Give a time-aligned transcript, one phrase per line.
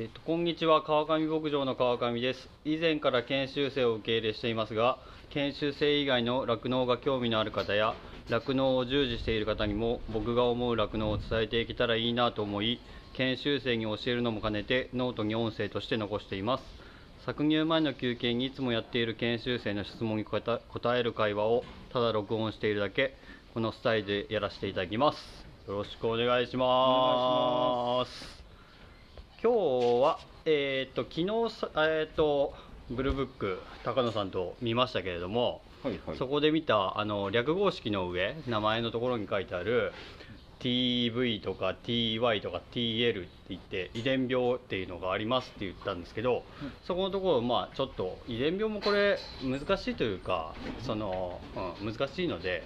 [0.00, 2.48] えっと、こんにちは川上牧場の川上です。
[2.64, 7.96] 以前から研修生を受け入れしていますが研修生以外の酪農が興味のある方や
[8.30, 12.78] 酪農を従事している方にも僕が思う酪農を伝えていけたらいいなと思い
[13.14, 16.64] 研修生に教えるのも兼ねてノートに音声として残しています。
[17.26, 20.60] 搾乳前の休憩にいつもやっている研修生の質問に答
[20.96, 23.16] える会話をただ録音しているだけ
[23.52, 25.18] このスタイルでやらせていただきます。
[25.66, 28.37] よろしくお願いします。
[29.40, 32.54] 今日はえっ、と昨日さえっ、と
[32.90, 36.18] ブルーブック高野さんと見ましたけれども、はいはい。
[36.18, 39.92] そこで見たあの略号式の上名前のところに書いてある
[40.58, 46.42] TV とか TY とか TL って言って遺伝病っていうのがありますって言ったんですけど、
[46.82, 51.40] そこのところまあちょっと遺伝病もこれ難しいというかその、
[51.80, 52.64] うん、難しいので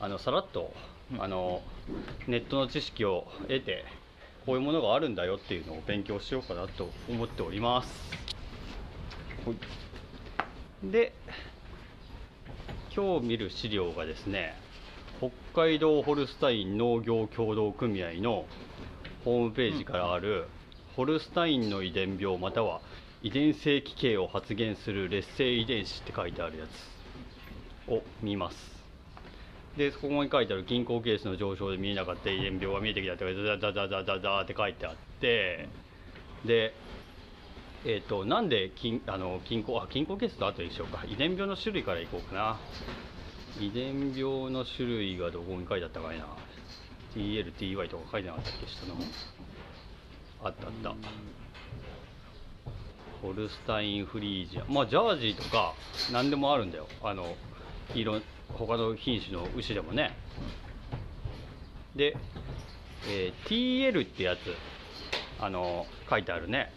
[0.00, 0.72] あのさらっと
[1.18, 1.60] あの
[2.26, 3.84] ネットの知識を得て
[4.46, 7.88] こういうものがあるんだよっていうのを勉強しようかなと思っております。
[10.84, 11.12] で
[12.94, 14.54] 今日見る資料がですね
[15.18, 15.30] 北
[15.62, 18.46] 海道ホルスタイン農業協同組合の
[19.24, 20.46] ホームページからある、
[20.94, 22.80] ホルスタインの遺伝病または
[23.22, 26.66] 遺伝性奇形を発現する劣勢遺伝子って書いてあるや
[27.88, 28.75] つを見ます
[29.76, 35.68] でここに書いてある銀行ケースの上昇で見えなかった遺伝病が見えてきたってザザザザザザって書いてあって
[36.44, 36.74] で
[37.88, 41.04] えー、となんで金あの金庫あ金庫ケースと後でしょうか。
[41.06, 42.58] 遺伝病の種類からいこうかな。
[43.60, 46.26] 遺伝病の種類がどこに書いてあったかいな。
[47.14, 48.96] TLTY とか書いてなかったっけ下の。
[50.42, 50.94] あったあった。
[53.22, 54.64] ホルスタインフリージア。
[54.68, 55.74] まあジャージーとか
[56.12, 56.88] 何でもあるんだよ。
[57.04, 57.36] あの
[57.94, 58.20] 色
[58.54, 60.14] 他の品種の牛でもね。
[61.94, 62.16] で、
[63.08, 64.40] えー TL ってやつ。
[65.38, 66.72] あの書いてあるね。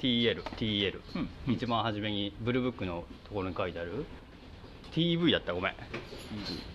[0.00, 1.00] TL、TL、
[1.46, 1.52] うん。
[1.54, 4.04] 一番初めにブルーブックのところに書いてある。
[4.92, 5.54] TV だった。
[5.54, 5.74] ごめん。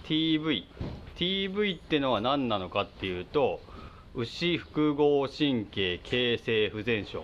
[0.03, 0.67] TV
[1.15, 3.59] TV ってのは何なのかっていうと
[4.15, 7.23] 牛複合神経形成不全症。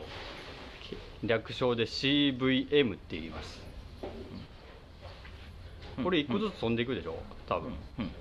[1.23, 3.64] 略称で CVM って言います
[6.03, 7.15] これ一個ずつ飛んでいくでしょ？
[7.47, 7.71] 多分。
[7.99, 8.11] うん。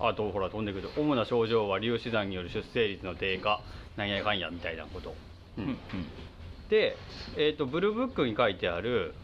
[0.00, 3.60] あとほら飛んでいくと主な症状は粒子弾による出生率の低下
[3.96, 5.14] なんやかんやみたいなこと、
[5.58, 5.64] うん。
[5.64, 5.76] うん。
[6.68, 6.96] で、
[7.36, 9.14] えー、とブルーブックに書いてある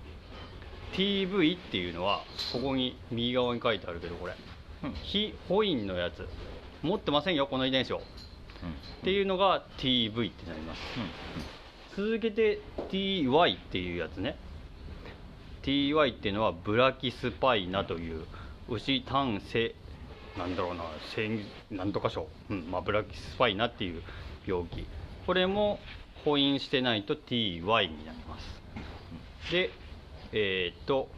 [0.93, 2.23] TV っていうのは
[2.53, 4.35] ここに右側に書いてあるけどこれ。
[4.85, 4.93] うん。
[4.95, 6.27] 非ホインのやつ。
[6.83, 7.99] 持ってませんよこの遺伝子を。
[7.99, 8.01] っ
[9.05, 10.81] ていうのが TV ってなります。
[11.97, 12.61] 続けて
[12.91, 14.37] TY っていうやつね
[15.65, 18.27] TY っていうのはブラキスパイナという
[18.69, 19.75] 牛単性
[20.37, 24.03] なんだろうな性なんとか症、うんまあ、ブラキスパイナっていう
[24.47, 24.87] 病気。
[25.27, 25.79] これも
[26.25, 28.61] 補印してないと TY になります。
[29.51, 29.71] で
[30.33, 31.09] えーっと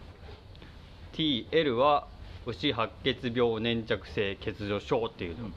[1.13, 2.07] TL は
[2.47, 5.51] 牛白血病粘着性欠如症っていうの。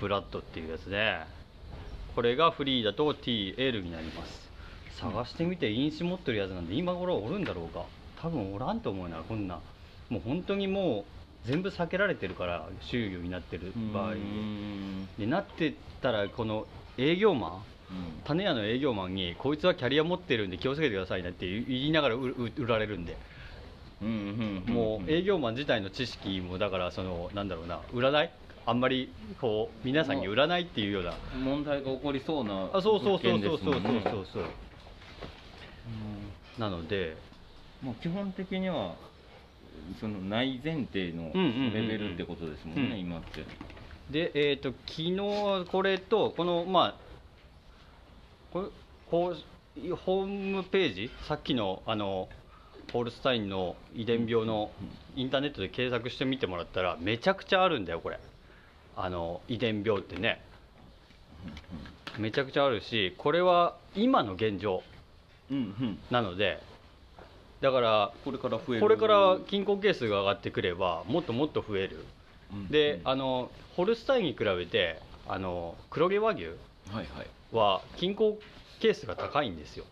[0.00, 1.24] ブラッドっていうやつね
[2.14, 4.50] これがフリーだと TL になります。
[5.00, 7.86] 探してみて飲酒持ってるやつなんで今頃おるんだろうか
[8.20, 9.60] 多分おらんと思うなこんな。
[10.08, 11.04] もう本当にも
[11.44, 14.12] う全部避けられてるから収容になってるうん場合。
[14.12, 15.08] うん。
[15.18, 16.66] でなってたらこの
[16.98, 17.62] 営業マン
[18.24, 23.16] 種屋の営業マンにこいつはキャリア持ってるんで気をつけてくださいねって言いながら売られるんで。
[24.02, 28.30] うんうんうんもう営業マン自体の知識もだからそのなんだろうな占い？
[28.66, 31.14] あんまりこう皆さんに占いっていうような。
[31.38, 34.26] 問題が起こりそうなあそうそうそう物そうそうそうそう。
[34.32, 34.42] そう
[36.58, 37.16] なので
[37.82, 38.94] もう基本的には
[40.00, 41.32] その内前提の
[41.72, 43.00] レベルってことですもんね、うん。
[43.00, 43.44] 今って。
[44.10, 45.16] でえっ、と昨日
[45.70, 46.96] これとこのまあ
[48.52, 48.68] これ
[49.10, 49.34] こ
[49.76, 52.28] うホームページさっきのあの
[52.92, 54.72] ホルスタインの遺伝病の
[55.14, 58.18] インターネットで検索してみてもらったらめちゃくちゃあるんだよこれ。
[58.96, 60.42] あの遺伝病ってね。
[62.18, 64.82] めちゃくちゃあるしこれは今の現状
[66.10, 66.60] なので
[67.60, 68.80] だからこれから増える。
[68.80, 72.04] これから金庫係数が上がってくればもっともっと増える。
[72.52, 72.68] うん。
[72.68, 76.46] であのホルスタインに比べてあの黒毛和牛
[77.52, 78.38] は均衡
[78.80, 79.84] 係数が高いんですよ。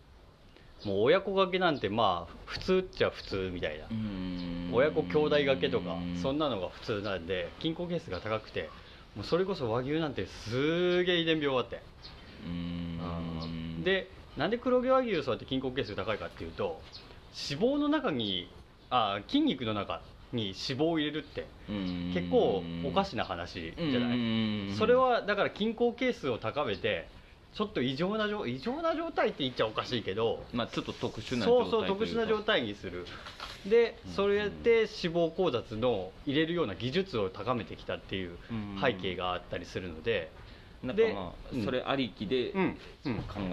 [0.85, 3.85] もう親子掛けなんてまあ普通っちゃ普通みたいな。
[4.71, 8.69] 親子兄弟掛けとかそんななのが普通なんで均衡係数が高くて
[9.15, 11.81] もうそれこそ和牛なんてすげえ遺伝病があって。
[13.83, 16.81] でなんで黒毛和牛そうやって均衡係数高いかっていうと
[17.49, 18.49] 脂肪の中に
[18.89, 20.01] あ筋肉の中
[20.33, 21.47] に脂肪を入れるって
[22.13, 24.75] 結構おかしな話じゃない？
[24.77, 27.07] それはだから均衡係数を高めて
[27.53, 33.05] ちょっと異常な状異常な状態って言っちゃおかしいけどまあちょっと特殊なそう状態そう特殊な状態にする。
[33.65, 34.13] でうん。
[34.13, 38.37] それで脂肪交雑の入れるような技術を高めてきたっていう
[38.81, 40.31] 背景があったりするので。
[40.81, 41.65] でなんかまあ、うん。
[41.65, 42.61] それありきで考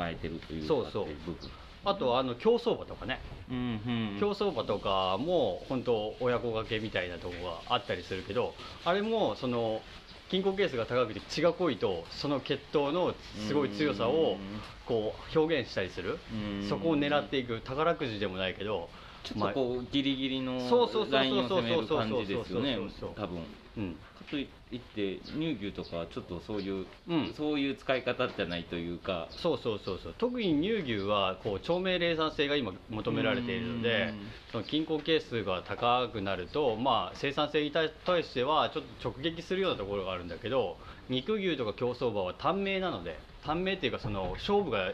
[0.01, 1.51] えてるというかそうそうってい部分
[1.87, 3.21] あとはあの競走馬とかね。
[3.49, 4.17] うんうん。
[4.21, 7.35] 競走馬とかも本当親子掛けみたいなとこ
[7.69, 8.55] があったりするけど
[8.85, 9.81] あれもその
[10.29, 13.15] 筋硬ケースが高くて血が濃いとその血統の
[13.47, 14.37] すごい強さを
[14.85, 16.19] こう表現したりする。
[16.33, 16.69] うん。
[16.69, 18.89] そこを狙っていく宝くじでもないけど
[19.23, 23.43] ちょっとこうギリギリのそうそうそうそうラインを攻める感じですよねそうそうそうそう多分
[23.77, 27.35] うんかといって乳牛とかはちょっとそういう、うん。
[27.37, 29.29] そういう使い方じゃないというか。
[29.31, 30.15] そうそうそうそう。
[30.19, 34.13] 特に乳牛はこう長命冷産性が今求められているので
[34.51, 37.89] その均衡係数が高くなると、まあ、生産性に対
[38.25, 40.77] してはちょっと直撃するようなところがあるんだけど
[41.09, 44.93] 肉牛とか競走馬は短命なので短命っていうかその勝負が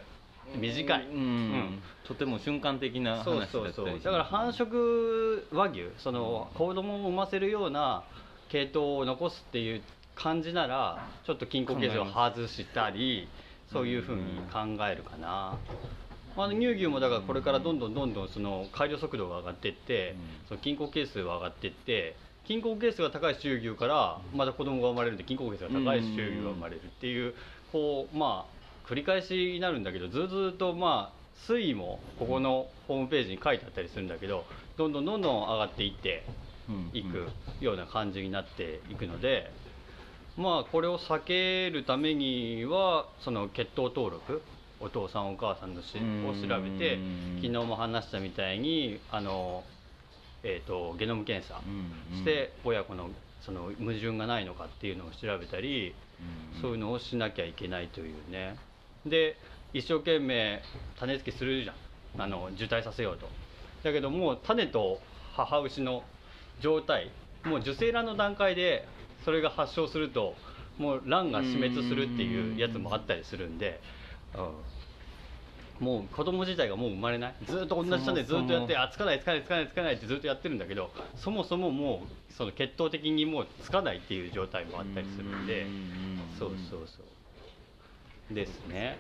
[0.55, 1.17] 短い、うん。
[1.17, 1.83] うん。
[2.05, 8.03] とても瞬間的な話そうだったりそうそうしだから繁殖和牛その子供を産ませるような
[8.53, 9.83] 系統を残すっていう
[10.15, 13.27] 感じならちょっと均衡形状を外したり
[13.73, 14.23] そういうふうに
[14.53, 15.59] 考えるかな、
[16.37, 20.49] まあ、乳牛もだからこれからどんどんどんどんその改良速度が上がっていって、うん。
[20.49, 22.15] その均衡係数が上がっていって
[22.45, 27.35] 均衡係数が高い種牛からまた子供が生まれるんで均衡係数が高い種牛が生まれるっていう
[27.73, 34.45] こうまあ繰り返しになるんだけどずっとずっとまあ推移もここのホームページに書いてあったりするんだけど
[34.77, 36.52] どんどんどんどん上がっていってうん
[36.93, 37.29] いく
[37.61, 39.51] ような感じになっていくので、
[40.37, 44.43] まあこれを避けるためにはその血統登録
[44.81, 46.99] お父さんお母さんのしうんを調べて
[47.37, 49.63] 昨日も話したみたいにあの、
[50.43, 51.61] えー、とゲノム検査
[52.13, 52.19] うん。
[52.19, 53.11] して親子の
[53.43, 55.95] その矛盾がないのかっていうのを調べたり、
[56.55, 56.61] うん。
[56.61, 58.57] そういうのをしなきゃいけないというね。
[59.07, 59.37] で
[59.73, 60.63] 一生懸命
[60.99, 61.77] 種付けするじゃん。
[62.19, 63.29] あの受胎させようと。
[63.85, 65.01] だけどもう種と
[65.35, 66.03] 母牛の
[66.63, 67.11] 状態。
[67.45, 68.87] もう受精卵の段階で
[69.25, 70.37] それが発症すると
[70.79, 73.81] もう卵が死滅するっていうやつもあったりするんで、
[75.81, 77.35] うん、もう子供自体がもう生まれない。
[77.45, 85.67] ずっと同じ種でずっとやってあつかないつかないつかないつかないってずっとやってるんだけどそもそももうその血統的にもうつかないっていう状態もあったりするんで。
[86.39, 88.35] そうそうそう。
[88.35, 88.99] ですね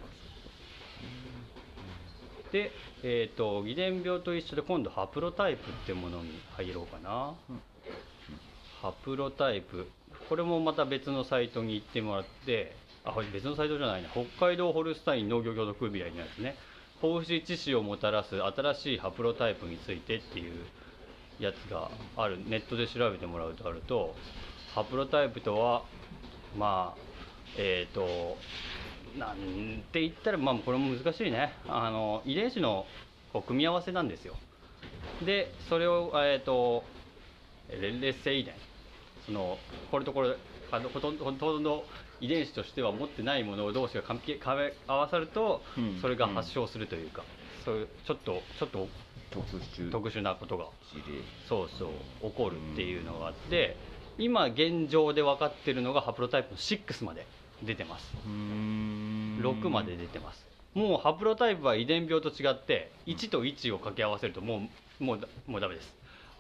[2.53, 2.71] で、
[3.03, 7.35] えー、と遺伝病と一緒で今度ハプロタイプってものに入ろうかな、
[8.81, 9.89] ハプロタイプ。
[10.29, 14.09] これもまた別のサイトに行ってもらってあ別のサイトじゃないな。
[14.11, 16.57] 北海道ホルスタイン農業協同組合のやつね。
[17.03, 20.53] 胞子致死をもたらす新しいハプロタイプについてっていう
[21.41, 22.39] やつがある。
[22.47, 24.15] ネットで調べてもらうとあると
[24.75, 25.83] ハプロタイプとは
[26.57, 27.03] まあ
[27.57, 28.37] えっ、と
[29.19, 31.53] なんて言ったらまあこれも難しいね。
[31.69, 32.87] あの遺伝子の
[33.33, 34.37] こう組み合わせなんですよ。
[35.25, 36.85] でそれをえっ、と
[37.81, 38.55] 連列性遺伝。
[39.27, 39.59] その
[39.91, 40.37] これとこれ
[40.71, 41.85] あのほとんどほとんど
[42.21, 45.99] 遺伝子としては持ってないもの同士が関係かめ合わさるとうん。
[46.01, 47.23] それが発症するというか、
[47.65, 48.89] そういうちょっとちょっと
[49.31, 49.91] 特殊。
[49.91, 50.67] 特殊なことが。
[51.49, 53.77] そうそう起こるっていうのがあって
[54.19, 57.27] 今現状で分かってるのがハプロタイプの6まで
[57.63, 58.15] 出てます。
[58.27, 60.47] 6まで出てます。
[60.75, 64.69] もうハプロタイプは遺伝病と違って1と1を掛け合わせるとも
[65.01, 65.95] うもうだもうダメです。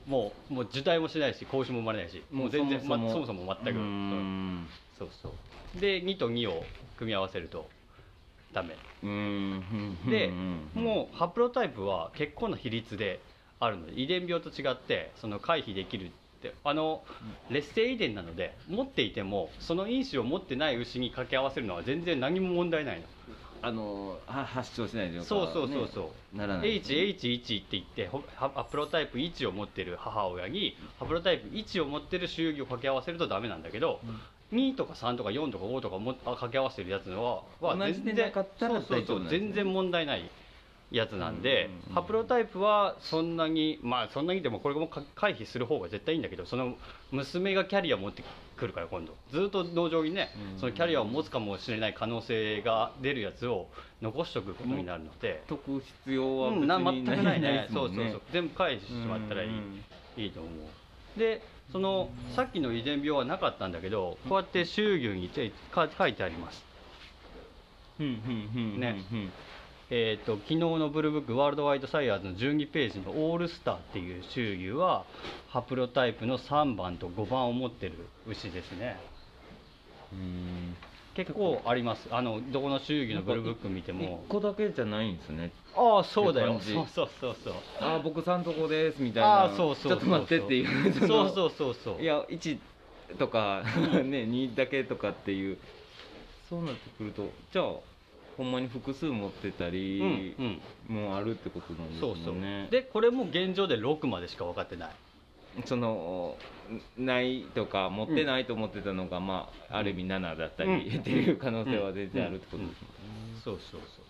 [0.07, 3.07] もうもう受胎もしないし子牛も生まれないしもう全然そもそも。
[3.07, 3.81] まそもそも全く。
[4.99, 5.29] そうそ
[5.77, 5.81] う。
[5.81, 6.65] で2と2を
[6.97, 7.69] 組み合わせると
[8.53, 8.77] ダメ。
[9.03, 9.99] うん。
[10.09, 13.21] でうんもうハプロタイプは結構な比率で
[13.61, 16.11] あるので遺伝病と違ってその回避できる
[16.49, 17.03] ってあの
[17.49, 23.07] 劣勢遺伝なので持っていてもその因子を持ってない牛に掛け合わせるのは全然何も問題ないの。
[23.65, 26.83] あのは発症しないそうそうそうそう、ねならない。
[26.83, 34.01] HH1 って言ってほハハプロタイプ1を持ってる母親にハプロタイプ1を持ってる周囲を掛け合わせるとダメなんだけど、
[34.53, 40.29] 2とか3とか4とか5とかもあ掛け合わせてるやつのはは同じでなかったらそうそうそう全然問題ない
[40.93, 41.73] やつなんで、うん。
[41.73, 46.75] うんうんハプロタイプはそんなにまあそんなにでもこれもか回避する方が絶対いいんだけどその
[47.11, 48.25] 娘がキャリア持って
[48.57, 49.15] くるから今度。
[49.31, 50.61] ずっと農場にね、うん。
[50.61, 53.69] そのキャリアを持つかもしれない可能性が出るやつを
[54.01, 59.85] 残しておくことになるので、解く必要は別うん、なに全くないねそうそうそう全部返してしまったらいい,、うん
[60.17, 66.65] いいと思うでそのさっきの遺伝病はなかったんだけどこうやって周牛にてか書いてあります
[68.01, 69.33] うんうんうんねうん
[69.95, 75.05] えー、と昨日のブルーブックワールドワイドサイヤーズの12ページのオールスターっていう周牛は
[75.51, 78.97] ハプロタイプの3番と5番を持ってる牛ですね。
[80.15, 80.77] うん。
[81.15, 82.09] 結構あります。
[82.11, 84.25] あのどこの祝儀のブルーブック見ても。
[84.29, 85.53] 1個だけじゃないんですね。
[85.77, 86.59] ああそうだよ。
[86.59, 87.55] そうそうそうそう。
[87.83, 89.29] ああ僕さんとこですみたいな。
[89.29, 90.95] ああそうそうそうちょっと待ってっていう。
[91.01, 92.01] そうのそうそうそう。
[92.01, 92.59] いや1
[93.19, 93.63] とか
[94.05, 95.59] ね2だけとかっていう。
[96.49, 97.92] そうなってくるとじゃあ
[98.37, 100.01] ほんまに複数持ってたり、
[100.39, 102.35] うんうんもうあるってことなんですそうそう。
[102.35, 104.91] もんねでこれも現状で6までしか分かってない。
[105.65, 106.37] その
[106.99, 111.01] ないとか持ってないと思ってたのが、まあある意味7だったり、うん。
[111.01, 114.03] っていう可能性は全然あるってことですそうそうそ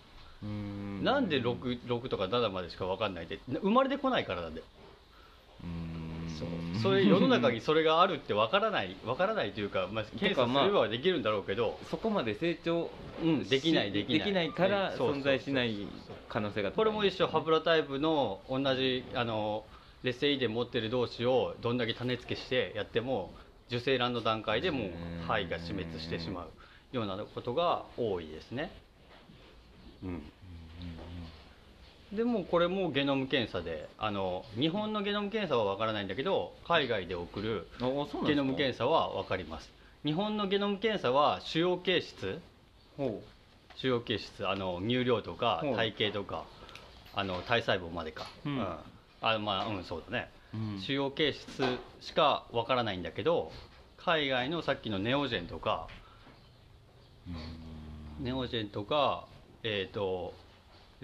[0.43, 0.45] う。
[0.45, 0.99] もん。
[0.99, 4.65] ねなんで 6, 6とか7までしか分かんないって生まれてこないからなんだよ
[5.63, 6.02] うん
[6.39, 6.47] そう。
[6.81, 12.89] それ世の中にそれがあるって分からない 分からないというか、まあ、検査すればできるんだろうけど、そこまで成長
[13.21, 14.51] うん、できないしできない。
[14.51, 15.87] からそうそうそう存在しない
[16.29, 16.75] 可能性が高い。
[16.75, 19.65] これも一緒ハブラタイプの同じあの
[20.03, 23.31] 劣勢遺伝持ってる同士をどんだけ種付けしてやっても
[23.67, 25.27] 受精卵の段階でもううん。
[25.27, 26.49] 胚が死滅してしまう
[26.95, 28.71] ようなことが多いですね、
[30.03, 30.32] うん、
[32.15, 37.67] でもこれもゲノム検査であの日本のゲノム検査は分からないんだけど海外で送る
[38.27, 39.71] ゲノム検査は分かります。
[40.05, 42.39] 日本のゲノム検査は腫瘍形質
[42.97, 43.21] ほ
[43.75, 46.45] 腫瘍形質あの乳量とか体型とか
[47.15, 48.61] あの体細胞までか、うん。
[49.21, 50.81] あまあうんそうだね、う、うん。
[50.81, 53.51] 腫瘍形質しかわからないんだけど
[53.97, 55.87] 海外のさっきのネオジェンとか
[58.19, 59.25] ネオジェンとか
[59.63, 60.33] えっ、と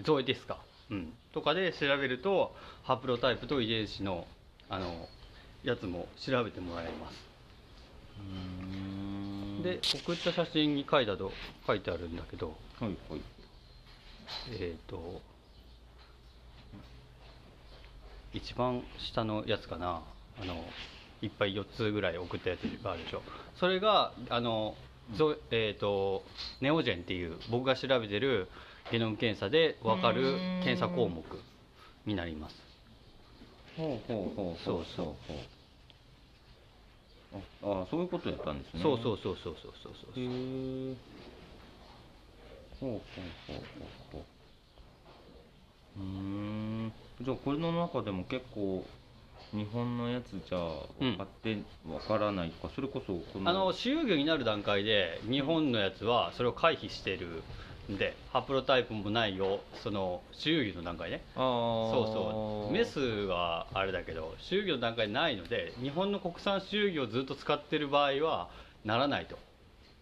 [0.02, 0.58] ゾエですか、
[0.90, 4.26] うん、とかで調べるとハプロタイプと遺伝子の
[4.68, 5.08] あの
[5.62, 7.30] やつも調べてもらえます。
[8.18, 9.62] うん。
[9.62, 11.32] で送った写真に書いたと
[11.66, 13.20] 書いてあるんだけどはいはい。
[14.52, 15.20] えっ、と
[18.32, 20.02] 一番下のやつかな。
[20.40, 20.64] あの
[21.22, 23.22] いっぱい4つぐらい送ったやつがあるでしょ。
[23.56, 24.74] それがあの、
[25.16, 26.24] ゾえー、と
[26.60, 28.48] ネオジェンっていう僕が調べてる
[28.90, 31.22] ゲノム検査で分かる検査項目
[32.06, 32.56] になります。
[33.76, 35.12] ほうほうほうそうそうほ
[37.72, 37.80] う。
[37.80, 38.82] ああそういうことやったんですね。
[38.82, 40.12] そうそうそうそうそうそうそう。
[40.16, 40.24] へ
[40.92, 40.96] え
[42.80, 43.00] ほうほう
[43.46, 44.22] ほうほうほう。
[46.00, 46.04] うー
[46.86, 46.92] ん。
[47.22, 48.84] じゃあこれの中でも結構
[49.52, 50.58] 日本のやつじゃ
[50.98, 57.26] 分かって分からないか、それこそこのあの主流魚になる段階で日本のやつはそれを回避してる。
[57.26, 57.42] ん
[57.96, 61.22] でハプロタイプもないよその主流魚の段階ね。
[61.34, 62.72] そうそう。
[62.72, 68.48] メスはあれだけど収魚の段階ないので日本の国産収魚をずっと使ってる場合は
[68.84, 69.38] ならないと。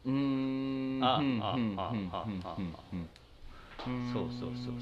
[0.04, 1.04] うーん。
[1.04, 4.50] あうんあああうんあうんうんそうそう。
[4.56, 4.74] そう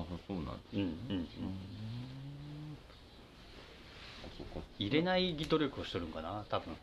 [0.00, 0.52] あそうなんだ。
[0.74, 1.26] うんうんうん。
[4.36, 6.76] そうか入れない技努力をしてるんかな多分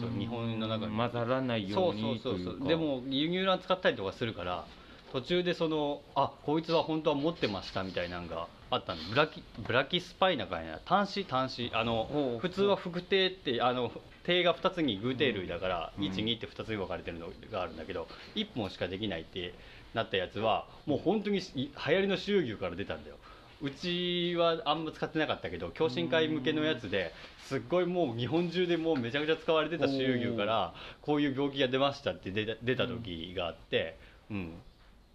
[0.00, 0.96] そう日本の中に。
[0.96, 2.62] 混ざらないよそううにそうそうそうという。
[2.62, 4.64] かでも輸入卵使ったりとかするから
[5.12, 11.70] 途中でそのあこいつは本当は持ってましたみたいなのがあったんでブラキブラキスパイナかいな端子端子。
[11.74, 13.92] あの普通は複定ってあの
[14.24, 16.04] 定が2つに偶定類だから、うん。
[16.04, 19.54] 12って2つに分かれてるのがあるんだけど1本しかできないって
[19.94, 23.16] なったやつはもう本当にい流行りの収牛から出たんだよ
[23.62, 27.12] うちはあんま使ってなかったけど共進会向けのやつで
[27.46, 33.96] すっごいもう日本中でもうめちゃくちゃ使われてた収牛からこういう病気が出ましたって出た時があって、
[34.30, 34.54] うん、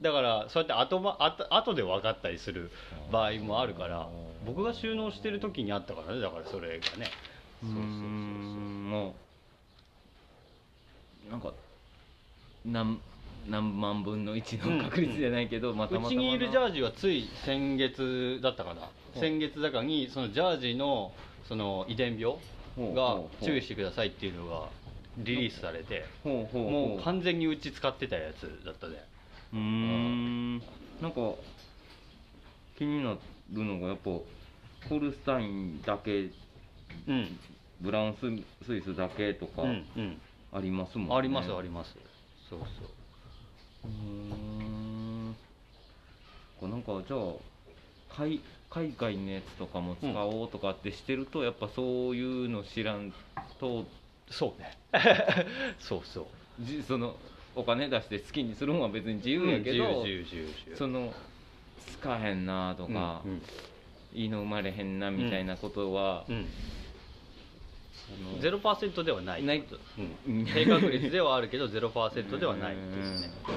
[0.02, 2.72] だからそうやって後,、ま、後後で分かったりする
[3.12, 4.08] 場合もあるから
[4.46, 7.08] 僕が収納してる時にあったからねだからそれがね。
[7.62, 7.82] そうそうそうそう。
[7.82, 8.90] ん。
[8.90, 9.16] も
[11.28, 11.54] うなんか
[13.50, 18.82] 何何万分の1の確率じゃないけど、まあたまたまうちにいるジャーージはつい先月だったかな。
[19.16, 19.22] うん。
[19.22, 21.12] 先月だかにそのジャージの
[21.48, 22.36] その遺伝病
[22.78, 24.70] が注意してくださいっていうのが
[25.18, 26.72] リリースされてほうほうほう。
[26.72, 29.04] もう完全にうち使ってたやつだったね
[29.54, 30.58] うーん。
[31.02, 31.34] なんか
[32.78, 33.16] 気にな
[33.52, 34.12] るのがやっぱ
[34.90, 36.30] ホルスタインだけ
[37.08, 37.40] うん。
[37.80, 40.22] ブラウンススイスだけとかうんうん。
[40.52, 41.96] ありますもんね、ありますあります。
[42.50, 42.97] そうそう
[43.84, 45.36] うーん。
[46.60, 47.20] こうなんかじゃあ
[48.10, 53.14] 海海外のやつとかも使おうとかってしてると、やっぱそういうの知らん
[53.60, 53.86] と
[54.30, 54.78] そうね。
[55.80, 56.26] そうそう。
[56.60, 57.16] じその
[57.56, 61.14] お金出して好きにするのは別に自由やけど、うん自由自由自由その
[61.88, 63.42] 使えへんなとか、うん
[64.14, 66.46] いいの生まれへんなみたいなことは、うん
[68.40, 69.44] ゼロパーセントではない。
[69.44, 69.64] ない。
[70.28, 73.48] うん、低確率ではあるけどゼロパーセントではないですね、う。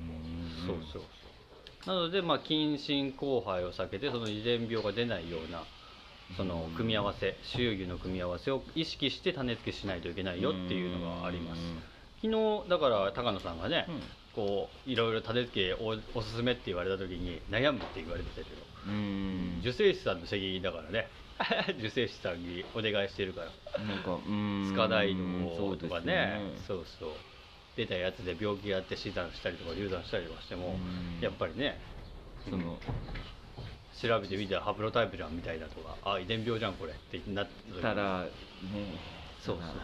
[0.00, 1.94] ん、そうそうそう。
[1.94, 5.64] なのでまあ近親交配を避けてその遺伝病が出ないような
[6.36, 11.60] その組み合わせ周囲の組み合わせを意識して種付けしないといけないよっていうのがあります。
[12.22, 13.88] 昨日だから高野さんがね、
[14.32, 18.62] こういろいろ種付けおおすすめって言われた時に悩むって言われてたけど。
[18.86, 19.58] うん。
[19.60, 21.08] 受精師さんの責任だからね
[21.78, 23.42] 受精師さんにお願いしてるか
[23.76, 23.84] ら。
[23.84, 24.66] なんかうん。
[24.68, 26.40] スカダイそうですよドとかね。
[26.66, 27.10] そうそう。
[27.76, 30.76] 出たやつで病気があって死産したりとか流産したりとかしても
[31.16, 31.20] うん。
[31.20, 31.80] やっぱりね
[32.48, 32.78] その
[34.00, 37.48] 調べてみたらハプロタイプじゃんみたいなとかあ遺伝病じゃんこれってなっ
[37.80, 38.28] たらね。
[39.40, 39.76] そうそうそう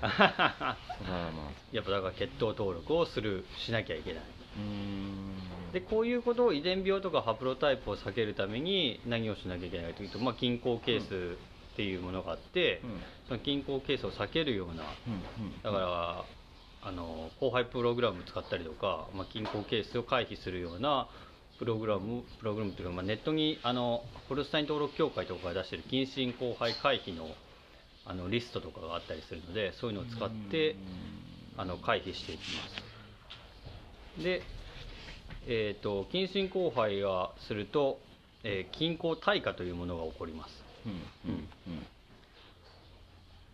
[0.00, 0.38] そそう ら。
[0.62, 0.76] まあ。
[1.72, 4.22] やっぱだから血統登録をするしなきゃいけない。
[4.22, 4.35] うん
[5.72, 11.36] でこういうことを遺伝病とかハプロタイプを避けるために何をしなきゃいけないかというと、まあ、均衡ケース
[11.72, 13.00] っていうものがあって、うん。
[13.28, 14.84] その均衡ケースを避けるような
[15.62, 16.24] だから
[16.82, 21.08] あの後輩プログラム使ったりとか、まあ、均衡ケースを回避するような
[21.58, 27.28] プログラムプログラムというか、まあ、ネットにあのホルスタイン登録協会とかが出してる近親交配回避の
[28.08, 30.76] あのリストとかがあったりするのでそういうのを使って
[31.56, 32.95] あの回避していきます
[34.22, 34.42] で、
[35.46, 37.98] えー、と近親交配がすると、
[38.44, 40.64] えー均衡退化というものが起こります。
[40.86, 40.92] うん
[41.32, 41.86] うんうん。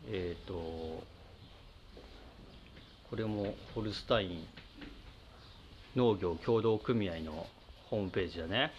[0.08, 1.02] えっ、とこ
[3.16, 4.46] れもホルスタイン
[5.96, 7.46] 農業協同組合の
[7.90, 8.70] ホームページだね。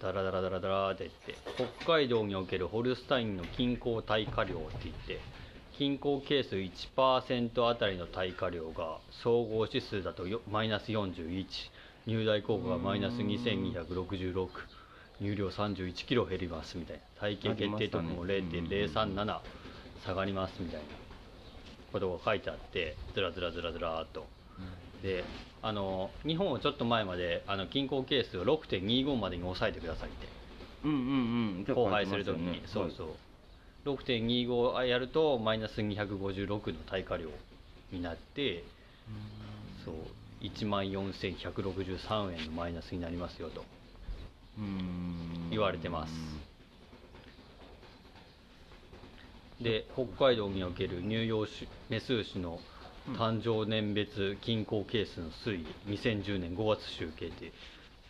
[0.00, 1.44] ダラダラダラダラって言って
[1.84, 5.20] 北海道におけるホルスタインの均衡耐火量って言って
[5.78, 11.46] 均衡係数1%あたりの耐火量が総合指数だとよマイナス41
[12.06, 14.48] 入大効果がマイナス2266
[15.20, 17.02] 入量31キロ減りますみたいな。
[17.20, 19.40] 体型決定ともありましたね0.037
[20.04, 20.86] 下がりますみたいな
[21.92, 24.26] ことが書いてあってずらずらずらずらーっと。
[25.02, 25.24] で
[25.62, 30.28] あの日本はちょっと前まであの均衡係数を6.25までに抑えてくださいって。
[30.84, 31.00] うんうんう
[31.62, 31.64] ん。
[31.68, 33.08] 交配するときに、そうそう
[33.84, 37.28] 6.25やるとマイナス256の耐火量
[37.90, 38.64] になって
[39.84, 39.94] そう
[40.40, 43.64] 1万4163円のマイナスになりますよと。
[44.58, 46.12] うん言われてます。
[49.60, 52.58] で北海道における乳幼種メス牛の
[53.16, 57.52] 誕生年別均衡係数の推移2010年5月集計って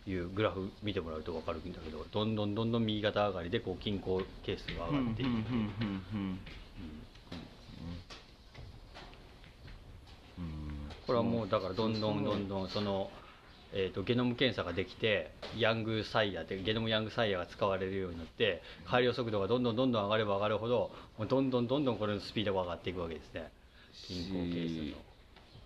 [0.05, 5.29] いうグラフ見てもらうと分かるんだけどどんどんどんどん右肩上がりでこう均衡係数が上がっていく。
[11.05, 13.11] これはもうだからどんどんどんどんその、
[13.73, 23.51] えー、とゲノム検査ができてヤングサイヤーってゲノムヤングサイヤーが使われるようになって改良速度がどんどんどんどん上がれば上がるほどどんどんどんどんこれのスピードが上がっていくわけですね。
[24.07, 24.97] 均衡係数の。
[24.97, 25.12] し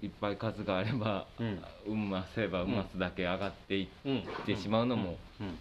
[0.02, 1.64] いっぱい数があれば、うん。
[1.86, 5.48] 産ませば産ますだけ上がっていっうんてしまうのもうん。
[5.48, 5.58] うん。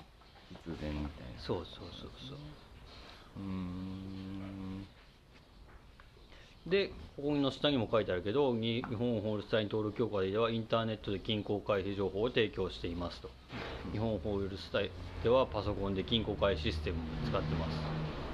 [0.67, 1.41] 必然みたいな。
[1.41, 2.39] そうそうそうそう。
[3.39, 4.87] うーん。
[6.67, 13.31] でここの下にも書いてあるけどに日本ホールスタイン登録協会ではインターネットで均衡回避情報を提供していますと。
[13.93, 14.91] 日本ホールスタイン
[15.23, 18.26] ではパソコンで均衡回避システムを使ってます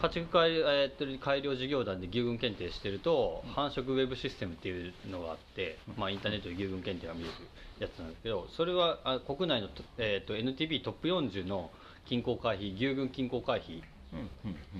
[0.00, 7.32] 家畜改,、えー改良事業団で牛群検定してると繁殖ウェブシステムっていうのがあって、まあ、インターネットで牛群検定が見れる
[7.80, 11.70] やつなんですけどそれはあ国内のと、えーっと NTB トップ40の
[12.06, 13.82] 均衡回避牛群均衡回避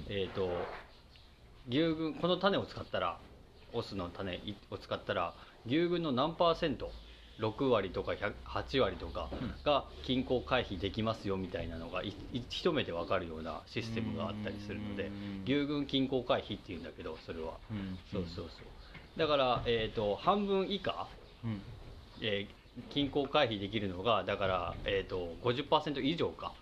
[0.08, 0.48] えー、と
[1.68, 3.18] 牛群この種を使ったら
[3.74, 5.34] オスの種を使ったら
[5.66, 6.90] 牛群の何パーセント
[7.38, 9.30] 6割とか100 8割とか
[9.64, 17.54] が均衡回避できますよみたいなのが一目で分かるようなシステムがあったりするのでうん牛群均衡回避っていうんだけどそれは。
[17.70, 19.18] うんそうそうそう。
[19.18, 21.08] だから、えー、と半分以下、
[21.44, 21.60] うん。
[22.20, 22.58] えー
[22.90, 26.52] 均衡回避できるのがだから、えー、と50%以上か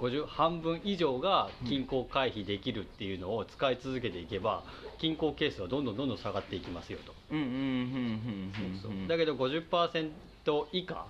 [0.00, 4.64] 50半分以上が均衡回避できるっていうのを使い続けていけば
[4.98, 7.14] 均衡係数はどんどんどんどん下がっていきますよと、
[9.08, 10.10] だけど50%
[10.72, 11.06] 以下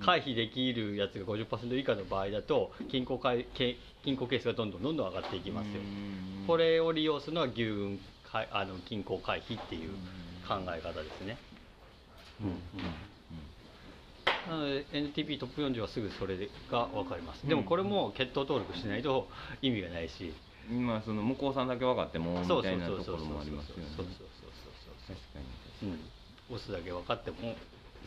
[0.00, 7.98] 回避できるやつが50%以下の場合だと均衡回け均衡係数がどんどんどんどん上がっていきますようんこれを利用するのは牛運
[8.30, 9.90] かあの均衡回避っていう
[10.48, 11.36] 考え方ですね、
[12.40, 12.48] うん。
[12.48, 13.09] うん
[14.92, 16.36] NTP トップ40はすぐそれ
[16.70, 17.46] が分かります。
[17.46, 19.28] でもこれも血統登録しないと
[19.62, 20.32] 意味がないし。
[20.70, 24.26] 今その向こうさんだけ分かってもみそうそうたいなそうそうそうところもありますよねそうそう確
[25.08, 25.46] そうかに
[25.80, 25.92] そうう
[26.54, 27.54] んオスだけ分かっても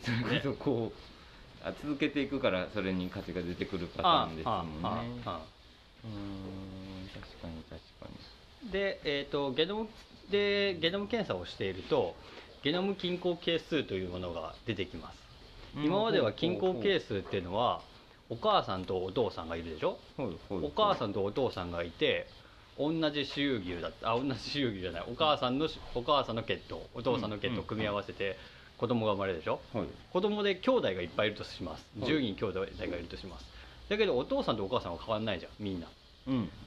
[0.02, 5.24] それこそこうあ続けていくからそれに価値が出てくるパターンですもんねうーん
[7.14, 8.08] 確かに確か
[8.64, 9.90] にで、えー、とゲノム
[10.30, 12.16] でゲノム検査をしていると
[12.64, 15.23] ゲノム均衡係数というものが出てきます
[15.76, 17.82] 今までは均衡係数っていうのは
[18.30, 19.98] お母さんとお父さんがいるでしょ？
[20.50, 22.28] お母さんとお父さんがいて
[22.78, 25.04] 同じ子宮牛だったあ同じ子宮牛じゃない。
[25.12, 28.38] お母さんのお母さんの血統お父さんの血統を組み合わせて
[28.78, 29.60] 子供が生まれるでしょ？
[29.74, 29.88] はい。
[30.12, 31.86] 子供で兄弟がいっぱいいるとします。
[32.00, 32.10] はい。
[32.12, 32.66] 10人兄弟が
[32.98, 33.46] いるとします。
[33.90, 35.88] だけどお父さんとお母さんは変わんないじゃんみんな。
[35.88, 35.94] うん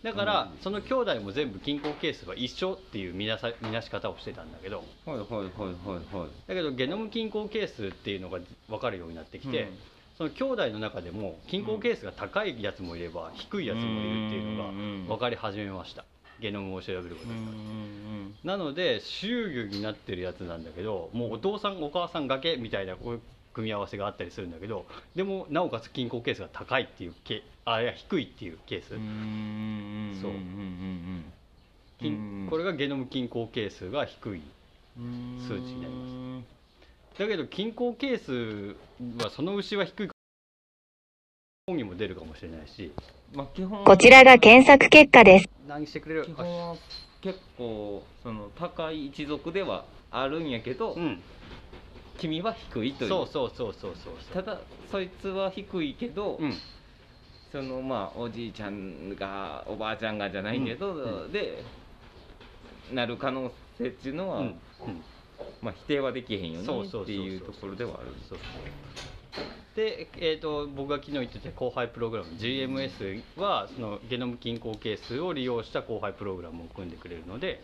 [0.02, 4.84] だからその兄弟も全部均衡係数は一緒っていう見なさ見なし方をしてたんだけど。
[5.06, 6.28] はいはいはいはいはい。
[6.46, 8.38] だけどゲノム均衡係数っていうのが
[8.68, 9.78] 分かるようになってきて、うん。
[10.18, 14.70] その兄弟の中でも均衡係数が高いやつもいれば低いやつもいるっていうのが
[15.14, 16.04] 分かり始めました。
[16.40, 23.20] ゲノムを調べることうんうにんなので周牛になってるやつなんだけどもうお父さんお母さんがけみたいなこう
[23.56, 31.24] 組み合わせがあったりするんだけどでもなおかつ均衡係数が高いっていうケあいや低いっていうケース、うんうんそううんうん。
[31.98, 34.42] 均これがゲノム均衡係数が低い
[34.98, 36.42] うん数値になりま
[37.14, 37.18] す。
[37.18, 38.76] だけど均衡係数
[39.24, 40.08] はその牛は低い
[41.66, 42.92] 本にも出るかもしれないし。
[43.34, 45.48] まあ基本こちらが検索結果です。
[45.66, 46.26] 何してくれる？
[46.26, 46.76] 基本は
[47.22, 51.22] 結構その高い一族ではあるんやけど、うん
[52.18, 53.08] 君は低いという。
[53.08, 56.52] そうそうそうそうそうただそいつは低いけど、うん。
[57.52, 61.32] そのまあおじいちゃんがおばあちゃんがじゃないけど、うん。
[61.32, 61.62] で
[62.92, 64.46] なる可能性っていうのは、うん。
[64.46, 64.54] うん。
[65.62, 68.12] まあ否定はできへんよねそうそうそうそうっていうところではある。
[68.28, 68.38] そう
[69.76, 77.62] で、えー、と僕が昨日言ってた後輩プログラム GMS はそのゲノム均衡係数を利用した後輩プログラムを組んでくれるので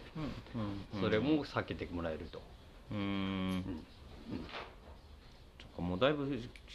[1.00, 2.42] それも避けてもらえると、
[2.92, 3.64] うん、
[5.78, 6.28] もうだいぶ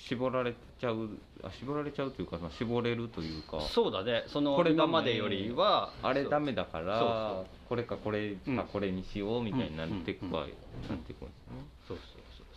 [0.07, 1.09] 絞られちゃう
[1.43, 4.23] あ絞られちゃうというかまあ絞れるというかそうだね。
[4.27, 8.57] その今までよりはあれダメメだからこれかこれうん。
[8.57, 10.49] かこれにしようみたいになっていく場合、うん。
[10.49, 11.65] なっていくんですね。
[11.87, 12.47] そうそうそう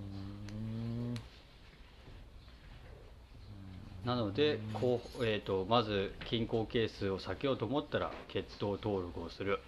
[0.00, 1.20] うんそ
[4.04, 4.06] う。
[4.06, 9.60] なのでこう、えー、とまず均衡係数を避けようと思ったら血統登録をする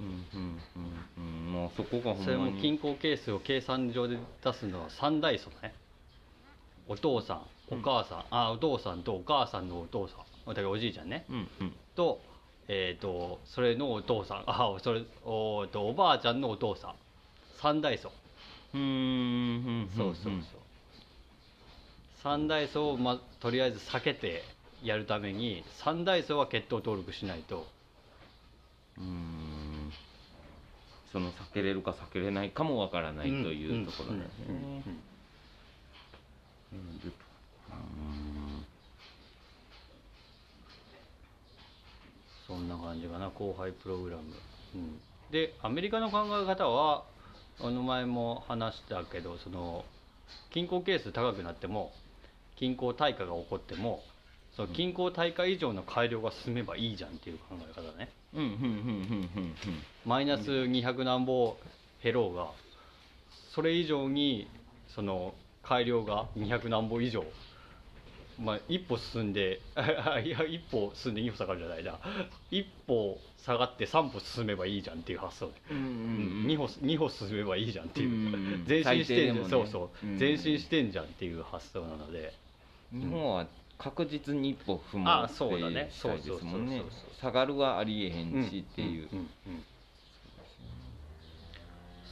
[0.00, 0.60] うんうん
[1.18, 5.74] うんうんもうそこがほんまにそれも均衡係数を計算上で出すのは3大素ね
[6.88, 12.20] お父さんお母さん、あお父さんとお母さんのお父さんだからおじいちゃんねうんうんと,、
[12.66, 16.94] えー、とそれのお父さんあそれおとおばあちゃんのお父さん
[17.58, 18.10] 三大素
[18.74, 20.42] うんうんそうそうそう
[22.22, 24.42] 三大素を、ま、とりあえず避けて
[24.82, 27.66] やるために三大素は血統登録しないと
[28.98, 29.49] うん
[31.12, 34.30] その避けれるか避けれないかもわからないというところだよね。
[34.48, 34.56] うん。
[34.56, 34.84] うん。
[42.46, 42.68] そん。
[42.68, 44.22] な感じかな後輩プログラム、
[44.74, 47.04] うん、でアメリカの考え方は
[47.60, 49.84] あの前も話したけどその
[50.50, 51.92] 均衡係数高くなっても
[52.56, 54.02] 均衡対価が起こっても
[54.56, 57.10] その均衡対価以上の改良が進めばいいじゃん。
[57.10, 59.54] っていう考え方ねうんうんうんうんうん
[60.04, 61.58] マイナス200何歩
[62.02, 62.50] 減ろうが
[63.54, 64.48] それ以上に
[64.88, 67.24] その改良が200何歩以上。
[68.38, 69.60] まあ一歩進んで
[70.24, 71.98] いや 一歩進んで二歩下がるじゃないな。
[72.50, 75.86] 一歩下がって三歩進めばいいじゃんっていう発想で、うんうんう
[76.44, 76.46] ん。
[76.46, 78.64] 二歩二歩進めばいいじゃんっていう、うんうんうん。
[78.66, 79.48] 前進してんじゃん、最低でもね。
[79.50, 80.18] そうそう、うん。
[80.18, 82.32] 前進してんじゃんっていう発想なので。
[82.92, 83.46] 日本は
[83.80, 85.82] 確実に一歩踏むあそうだね。
[85.82, 86.82] ってしたいですもんね。
[87.18, 89.08] 下がるはありえへんしっていう。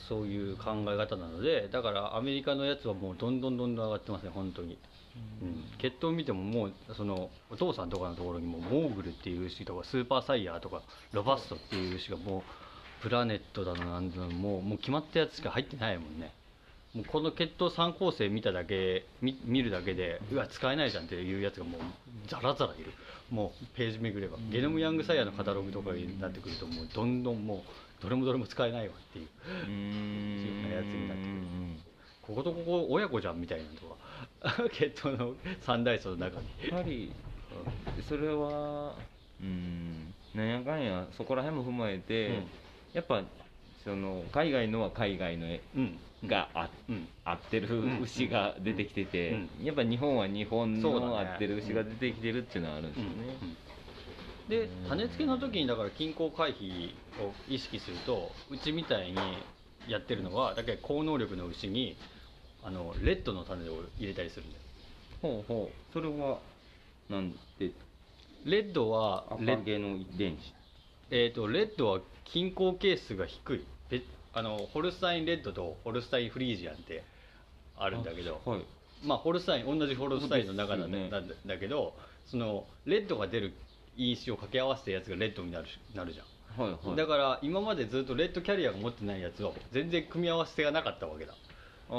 [0.08, 4.78] そういう考え方なのでだからアメリカのやつはもうどんどんどんどん上がってますね本当に、
[5.42, 10.80] うん、血統見てももうそのお父さんとかのところにもモーグルっていう牛とかスーパーサイヤーとか
[11.12, 16.32] ロバストっていう牛がもうプラネットだのなんだのもうもう決まったやつしか入ってないもんね
[16.94, 21.80] もうこの血統3構成見ただけ見見るだけでうわ使えないじゃんっていうやつがもう
[22.26, 22.92] ザラザラいる。
[23.30, 24.38] もうページめくれば。
[24.50, 29.28] ゲノムヤングサイヤーのカタログとかになってくるともうどんどんもうどれもどれも使えないわっていう
[29.66, 31.42] うーんやつになってくる。
[32.22, 34.68] こことここ親子じゃんみたいなとか。
[34.72, 36.46] 血統の三大層の中に。
[36.70, 37.12] やっぱり
[38.08, 38.94] それは
[39.42, 40.14] うん。
[40.34, 42.34] なんやかんやそこら辺も踏まえて、うん。
[42.94, 43.22] やっぱ
[43.84, 45.60] その海外のは海外の絵。
[45.76, 47.08] うんがあうん。
[47.24, 48.00] 合ってるん。
[48.00, 49.64] 牛が出てきてて、うん。
[49.64, 53.08] やっぱ日本は日本の合ってる牛が出てきてるっていうのはあるんですよね。
[54.48, 56.88] で種付けの時にだから均衡回避
[57.22, 59.16] を意識するとうちみたいに
[59.86, 61.96] やってるのはだけど高能力の牛に
[62.64, 64.62] あのレッドの種を入れたりするんだよ。
[65.20, 65.92] ほうほう。
[65.92, 66.38] それは
[67.10, 67.72] なんで？
[68.44, 70.54] レッドはレ赤毛の遺伝子。
[71.10, 73.58] えー、とレッドは近交係数が低い。
[73.58, 73.64] べ
[74.38, 77.02] あのホルスタインレッドとホルスタインフリージアンって
[77.76, 78.64] あるんだけどはい。
[79.04, 81.10] まあホルスタイン同じホルスタインの中なんだ,、ね。
[81.10, 81.94] なんだけど
[82.26, 83.52] そのレッドが出る
[83.96, 86.26] 因子を掛け合わせたやつがレッドになるしなるじゃん。
[86.62, 86.96] はいはい。
[86.96, 91.34] だから今までずっとレッドキャリアが持ってないやつは全然組み合わせがなかったわけだ。
[91.88, 91.98] その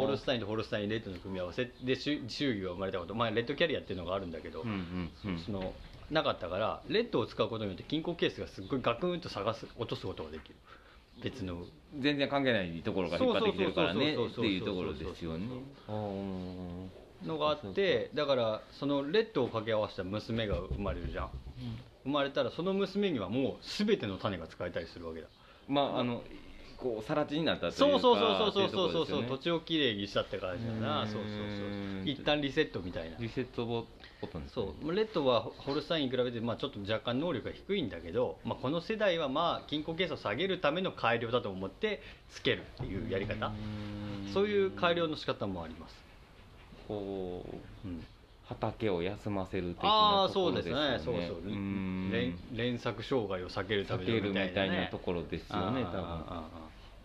[0.00, 5.38] ホルスタインとホルスタインレッドの組み合わせで周周囲が生まれたこと、まあ、レッドキャリアっていうのがあるんだけど、うんうんうん。
[5.38, 5.72] その
[6.10, 10.56] なかったからレッドを使うことによって金庫ケースがすっごいガクンと探す落とすことができる
[11.22, 11.64] 別の
[11.98, 15.46] 全然関係ないところが引っ張ってきてるからねっていうところですよね。
[17.26, 21.30] のがあってだからそのレッドを掛け合わせた娘が生まれるじゃん、うん、
[22.04, 23.54] 生まれたらその娘にはもう
[23.86, 25.26] 全ての種が使えたりするわけだ。
[25.68, 26.22] まああの
[26.78, 31.06] こう更地になったというかそうそうそうそうそうそう、ね、土地をきれいにしたって感じだな。
[31.06, 32.08] そうそうそう。
[32.08, 33.18] 一旦リセットみたいな。
[33.18, 33.86] リセット
[34.20, 34.66] ボタンですね。
[34.82, 34.94] そう。
[34.94, 43.52] レッドはホルスタインに比べて、まあ、ちょっと若干能力が低いんだけど、まあ、この世代はまあ金庫ケースを下げるための改良だと思ってつけるっていうやり方。
[44.32, 45.94] そういう改良の仕方もあります、
[46.86, 47.44] こ
[47.84, 48.04] ううん、
[48.44, 50.74] 畑を休ませる的ああなところそうですね。
[50.74, 51.42] よそうそう。
[51.46, 56.00] 連連作障害を避けるため避けるみのみたいな,、ね、たいなところですよね多分。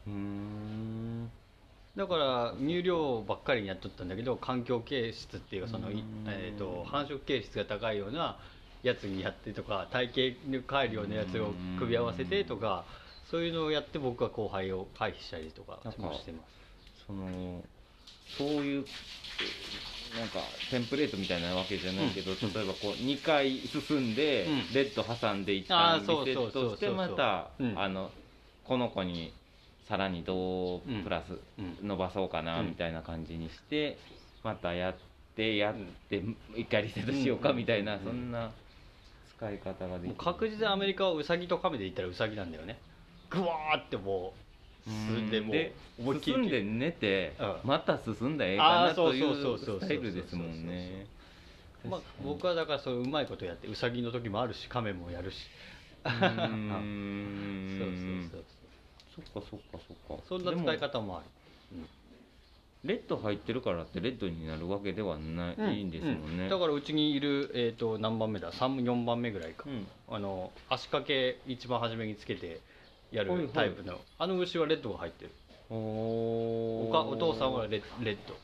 [0.07, 0.94] うーん
[1.95, 5.89] だから乳量ばっかりにやっとったんだけど環境形質っていうかその、
[6.27, 8.37] えー、と繁殖形質が高いような
[8.83, 12.85] やつにやってとか体型改良のやつを組み合わせてとか
[13.31, 16.25] そういうのをやって僕は後輩を回避したりとかしてます。
[17.07, 17.63] その
[18.37, 18.85] そういう
[20.17, 22.53] なんかテンプレートみたいなわけじゃないけど、うん。
[22.53, 24.73] 例えばこう2回進んで、うん。
[24.73, 27.79] レッド挟んで一あー旦リセットしてまた、うん。
[27.79, 28.11] あの
[28.63, 29.33] この子に
[29.87, 31.87] さらにどうプラスうん。
[31.87, 33.97] 伸ばそうかなうんみたいな感じにして
[34.43, 34.95] またやっ
[35.35, 35.75] てやっ
[36.09, 36.23] て
[36.55, 38.03] 一回リセットしようかみたいな、うん。
[38.03, 38.51] そんな
[39.37, 40.15] 使い方ができる。
[40.17, 42.77] 確実にアメリカはウサギとカメで言ったらウサギなんだよね。
[43.29, 44.33] グワーっても
[44.87, 47.55] う進んでもうで思いっきり進んで寝て、うん。
[47.63, 51.07] また進んだらええかなといそうそうそうそううスタイルですもんね
[51.87, 55.35] まあ、僕はだからそううまいことやってウサギの時もあるしカメもやるし。
[56.03, 57.77] そうん
[58.31, 58.64] そうそう
[59.15, 60.23] そっかそっかそっか。
[60.27, 61.25] そんな使い方もある。
[62.85, 69.87] レッド入ってるからってレッドになるわけではないんですもんね、うだからうちにいる、えー、と何番目だ？34番目ぐらいか、うん。
[70.07, 72.61] あの足掛け一番初めにつけて
[73.11, 75.31] やるタイプの、あの牛はレッドが入ってる。
[75.71, 78.35] おおかお父さんはレレッド、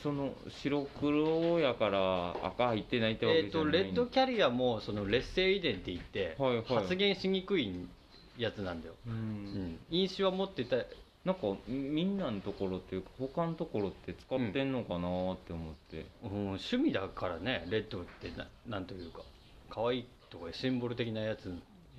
[0.00, 6.64] その白黒やから赤入ってないってわけえっ、とじゃないレッドキャリアもその劣勢遺伝って言って、はいはい。
[6.64, 7.68] 発現しにくい
[8.38, 9.16] やつなんだよ、ううん。
[9.16, 10.76] ん、因子は持ってた
[11.24, 19.22] なんかみんなのところっていうか他のところって使ってんのかなって思って、うん、趣味だからねレッドってななんというか。
[19.70, 21.52] 可愛いとかシンボル的なやつ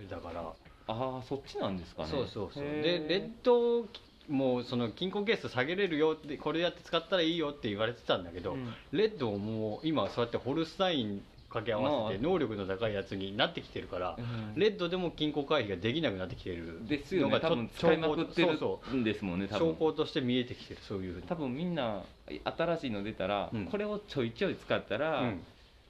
[0.10, 0.42] だから。
[0.88, 2.10] ああそっちなんですかね。
[2.10, 2.64] そうそうそう。
[2.64, 3.86] でレッド
[4.30, 8.74] もうその金庫ケース下げれるよってこれやって使ったらいいよって言われてたんだけど、うん。
[8.92, 11.24] レッドをもう今そうやってホルスタイン
[11.56, 14.60] 掛け合わせてま能力の高いやつになってきてるから、うん。
[14.60, 17.40] レッドでも金庫回避ができなくなってきてるですよね。
[17.40, 18.60] 多分使いまくってる
[18.94, 21.28] んですもんね多証分拠として見えてきてるそういうふうに。
[21.28, 23.66] 多分みんな新しいの出たら、うん。
[23.66, 25.44] これをちょいちょい使ったら、うん。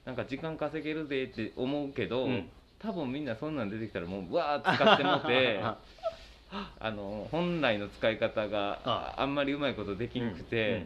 [0.05, 2.49] なんか時間稼げるぜって思うけど、うん。
[2.79, 5.59] 多分みんなそんなん出てきたらもうわー使ってもって
[6.79, 9.25] あの本来の使い方がああ。
[9.25, 10.85] んまりうまいことできなくて、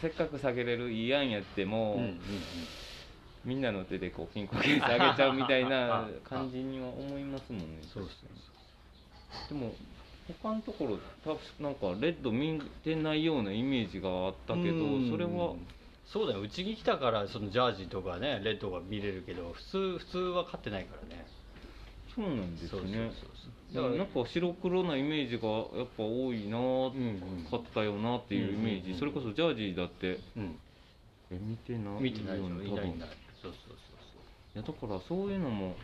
[0.00, 2.20] せっかく下げれるいい案やっても、うんうんうん
[3.44, 7.66] みんなの手でこう金庫ケース上げちゃうみたいなあ 感じには思いますもんね。
[7.82, 9.74] そうそうでも
[10.42, 15.10] 他のところ多分なんかレッド見てないようなイメージがあったけどうん。
[15.10, 15.54] それは
[16.06, 16.40] そうだよ。
[16.40, 21.26] うちに来たからそのジャージとかねレッドが見れるけど普通普通は勝ってないからね。
[22.14, 23.10] そうなんですね。
[23.74, 27.46] だからなんか白黒なイメージがやっぱ多いなうんうん。
[27.50, 30.58] かったよなっていうイメージ、それこそジャージーだってうん。
[31.32, 33.08] え見てない見てないよね多分いない
[34.54, 35.74] いやだからそういうのも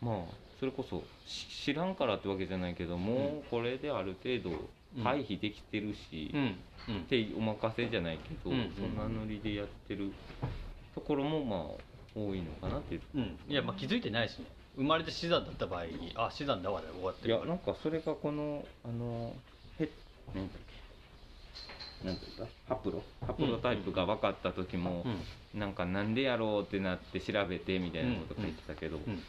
[0.00, 0.16] まあ
[0.58, 5.04] それこそし知らんからってわけじゃないけども、うこれである程度うん。
[5.04, 6.56] 回避できてるし、そうん。
[6.88, 7.02] うん。
[7.02, 8.72] ってお任せじゃないけど、うん。
[8.74, 10.10] そんなノリでやってる
[10.94, 13.00] ところもまあ多いのかなっていう。
[13.14, 13.38] うん。
[13.48, 14.46] いやまあ気づいてないしね。
[14.76, 17.54] 生まれて死産だった場合にあ死産だわで終わっていやるから。
[17.54, 19.34] なんかそれがこのあの
[19.78, 19.88] へ
[20.34, 20.67] なんだっけ
[22.04, 23.02] なんていうかハプロ？
[23.26, 25.04] ハプロタイプが分かった時も、
[25.54, 25.60] うん。
[25.60, 29.22] なんかなんでやろうってなって調べてみたいなこと書いてたけど、うん。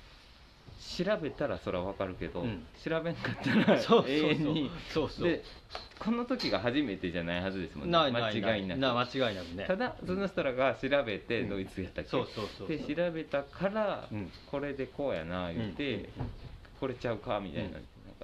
[0.80, 2.66] 調べたらそれは分かるけど、うん。
[2.84, 4.72] 調べんかったら 永遠に。
[4.94, 5.28] そうそう。
[5.28, 5.44] で
[5.98, 7.98] この時が初めてじゃないはずですもんね。
[7.98, 8.80] 間違いなく。
[8.80, 9.66] な間違いなくね。
[9.68, 12.68] ただその人らが調べてうんドイツやったっけ、そうそうそう。
[12.68, 14.32] で調べたから、うん。
[14.52, 16.08] これでこうやな言って、うん。
[16.80, 17.78] これちゃうかみたいな,、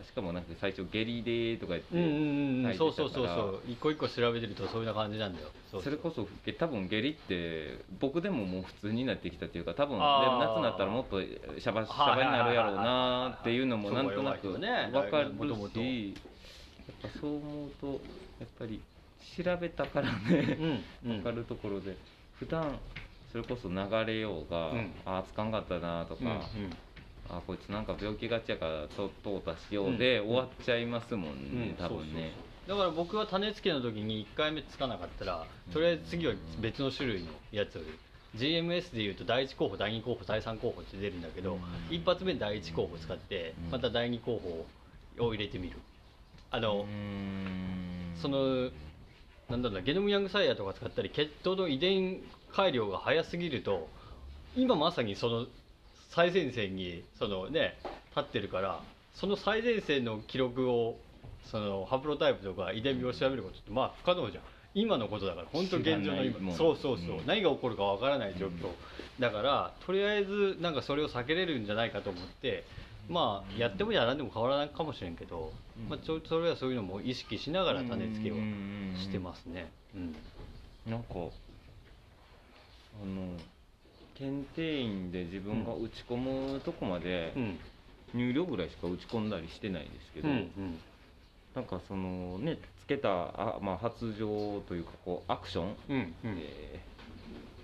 [0.05, 3.71] しかもなんか最初下痢でとか言ってうそうそうそうそう。
[3.71, 5.47] 一個一個調べてるとそういう感じなんだよ。
[5.71, 15.33] そうそれこそえ多分下痢って僕でももう普通になってきたっていうか多分夏になったらもっとシャバシャバになるやろうなっていうのもなんとなく分かる
[15.73, 16.13] し
[16.87, 17.87] やっぱそう思うと
[18.39, 18.81] やっぱり
[19.35, 20.57] 調べたからね
[21.03, 21.17] うんうん。
[21.17, 21.97] 分かるところで。
[22.39, 22.77] 普段
[23.31, 24.91] それこそ流れようが、うん。
[25.05, 26.39] ああつかんかったなとか、うんうん
[27.29, 32.31] あこいつなんか病気がちやからと淘汰しようで、うん終わっちゃいますもんね、うん多分ね。
[32.67, 37.81] だから僕は種付けの時に1回目つかなかったらとりあえず次は別の種類のやつを
[38.35, 41.59] GMS でいうと第1候補第2候補第3候補って出るんだけど、うん。
[41.95, 43.71] 一発目第1候補使ってうん。
[43.71, 44.39] また第2候
[45.17, 45.77] 補を入れてみる。
[46.51, 46.85] あの、
[48.21, 48.69] その
[49.49, 53.89] なんだろうなゲノムヤングサイヤーとか使ったり血糖の遺伝改良が早すぎると
[54.55, 55.45] 今まさにその
[56.15, 57.77] 最前線にそのね
[58.15, 58.79] 立ってるから
[59.13, 60.95] その最前線の記録を
[61.51, 64.43] そのハプロタイプとか遺伝病を調べることってまあ不可能じゃん。
[64.77, 66.53] 今のことだから本当現状の今。
[66.53, 67.25] そうそうそう、うん。
[67.25, 68.71] 何が起こるかわからない状況、
[69.19, 72.65] だからとりあえずなんかそれを避けれるんじゃないかと思って
[73.07, 75.89] まあやってもやらんでも変わらないかもしれんけど、うん。
[75.89, 79.71] まあ、ちょそれはそういうのも意識しながら種付けをうんしてますね。
[79.95, 80.15] うん。
[80.91, 81.17] なんかあ
[83.05, 83.31] の
[84.15, 87.59] 検定員で自分が打ち込むとこまでうん。
[88.13, 90.79] 入力ぐらいしか打ち込んだりしてないですけど、うん
[91.53, 96.15] なんかそのねつけたあ、まあ、発情というかこうアクション、うんうん。
[96.37, 96.95] えー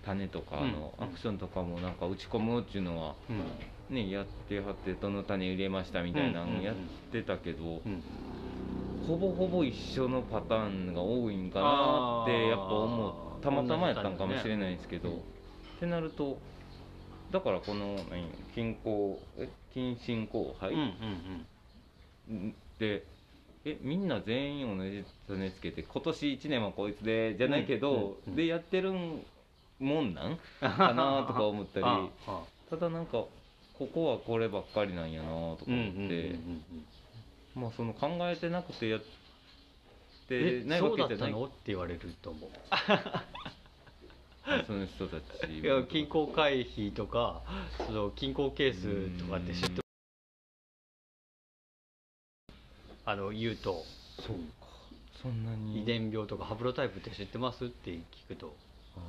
[0.04, 1.04] 種とかのうん。
[1.06, 3.96] アクションとかもなんか打ち込むっていうのはうん。
[3.96, 6.76] ねやってはってどの種入れましたみたいなのやっ
[7.12, 8.04] てたけど、うん。
[9.08, 13.44] ほぼほぼ一緒のパターンが多いんかなってやっぱ思う。
[13.44, 15.22] たまたまやったんかもしれないですけど、うん
[15.82, 16.38] ってなると
[17.32, 20.76] だからこの何均衡え近親交配、
[22.78, 23.04] で
[23.65, 29.24] えみんな全員同じ種つけて今年1年はこいつでじゃないけど、でやってるん
[29.80, 30.38] もんなん？
[30.60, 31.86] かなとか思ったり。
[32.70, 36.36] ただなんかここはこればっかりなんやなとか思って、
[37.56, 39.06] まあその考えてなくてやって
[40.30, 41.32] えないそうだったわけじゃない。
[41.32, 41.46] の？
[41.46, 42.50] って言われると思う
[44.66, 45.60] その人たち。
[45.60, 47.42] いや均衡回避とか
[47.86, 49.82] その均衡係数とかって知って
[53.06, 53.84] あの言うと。
[54.26, 54.68] そうか。
[55.22, 55.84] そんなに。
[55.84, 57.66] 遺伝病とかハプロタイプって知ってます？
[57.66, 58.56] って聞くと。
[58.98, 59.00] あ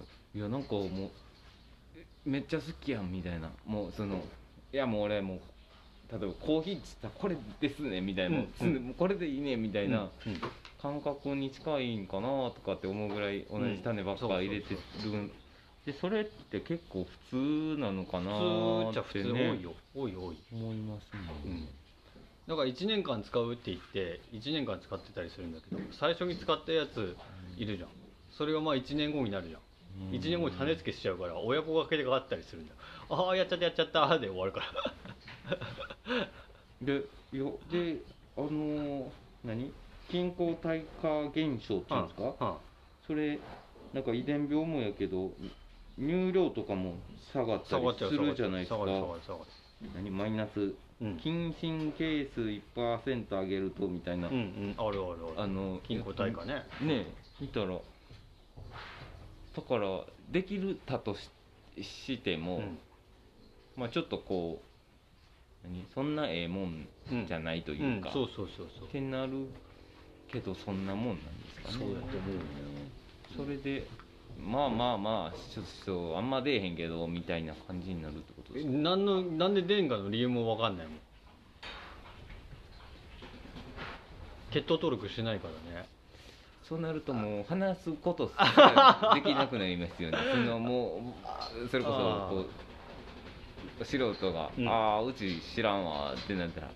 [0.00, 0.04] あ
[0.34, 1.10] いやなんかもう
[1.96, 3.50] えめっちゃ好きやんみたいな。
[3.66, 4.22] もうその
[4.72, 5.40] いやもう俺もう
[6.10, 8.74] 例えばコーヒーっつったらこれですねみたいな、もうん。
[8.86, 10.08] もうこれでいいねみたいな
[10.82, 14.80] 感覚に近いんかなとかって思うぐらい同じ種ばっか入れてる、
[15.86, 18.32] でそれって結構普通なのかな
[19.02, 19.72] 普通ってね通多いよ。
[19.94, 20.36] 多い多い。
[20.52, 21.68] 思いますね、うん。
[22.48, 27.16] だから1年間使うって言って1年間使ってたりするんだけど最初に使ったやつ
[27.56, 27.88] いるじゃん。
[28.32, 29.60] それがまあ1年後になるじゃん。
[30.10, 30.18] うん。
[30.18, 32.78] 1年後に種付けしちゃうから親子がけがあったりするんだよ。
[33.10, 34.66] ああやっちゃったやっちゃったで終わるから
[36.82, 37.98] でよで
[38.36, 39.10] あのー
[39.44, 39.72] 何？
[40.08, 42.56] 均衡体化現象っていうんですか、うん
[43.06, 43.40] それ
[43.92, 45.32] なんか遺伝病もやけど
[45.98, 46.94] 乳量とかも
[47.32, 48.78] 下がったりするじゃないですか。
[49.94, 50.10] 何？
[50.10, 50.74] マイナス？
[51.00, 51.18] うん。
[51.18, 54.74] 近親係数1%上げるとみたいな、うんうん。
[54.78, 56.62] あるあるあの均衡体化ね。
[56.82, 57.06] ね
[57.40, 57.66] 見たら
[59.56, 61.30] だからできるたとし
[61.82, 62.78] しても、うん。
[63.76, 64.69] まあちょっとこう何
[65.94, 66.88] そんなええもん
[67.26, 68.14] じゃないというか、うん。
[68.14, 68.88] そうそうそうそう。
[68.88, 69.32] ってなる
[70.28, 71.22] けどそんなもんなんで
[71.54, 71.78] すかね。
[71.78, 72.40] そうだと思うよ。
[73.36, 73.86] それで
[74.38, 78.72] まあまあまあちょっとあんま出えへんけどみたいな感じになるってことでえすか？
[78.74, 80.96] なんのなんで出んかの理由も分かんないもん。
[84.50, 85.86] 血糖登録してないからね。
[86.64, 90.18] そうなるともう話すことすらできなくなりますよね。
[90.32, 91.14] そのも
[91.64, 92.69] うそれこそこう
[93.84, 94.68] 素人が「うん。
[94.68, 96.68] ああうち知らんわ」ってなったら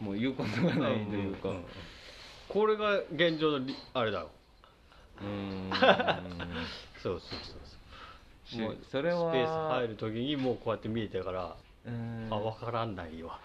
[0.00, 1.48] もう言うことがないというか。
[1.50, 1.64] んん
[2.48, 4.30] これが現状のりあれだろ
[5.20, 5.24] う。
[5.24, 5.70] ーん。
[7.02, 7.60] そうそうそう
[8.44, 8.60] そう。
[8.60, 11.56] もうそれはスペース入る時にもうこうやって見えてるから、
[11.86, 12.28] うーん。
[12.30, 13.38] あ分からんないわ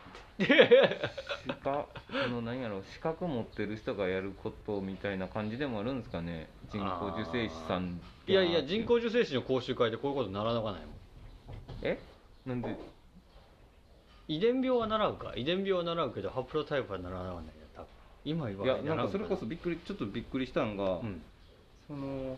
[2.11, 6.47] その何やろ資格持ってる人がやることみたいな感じでもあるんですかね。
[6.71, 10.91] 人工授精師さんいやいや人工授精師の講習会でこういうこと習わないもん。
[11.81, 11.97] え？
[12.47, 12.75] なんで
[14.29, 15.33] 遺伝病は習うか？
[15.35, 17.43] 遺伝病は習うけどハプロタイプは習わないよ。
[17.75, 17.87] 多分。
[18.25, 18.67] 今言わい。
[18.69, 21.21] やなんかそれこそびっくりちょっとびっくりしたのが、うん。
[21.87, 22.37] その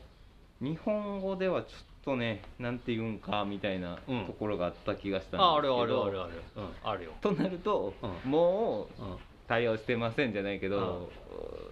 [0.61, 1.71] 日本語ではちょっ
[2.03, 4.25] とねなんて言うんかみたいなうん。
[4.25, 7.11] ところがあった気がしたんですけど、ああるあるあるあるうんあるよ。
[7.21, 8.31] となると、うん。
[8.31, 11.09] もううん対応してませんじゃないけど、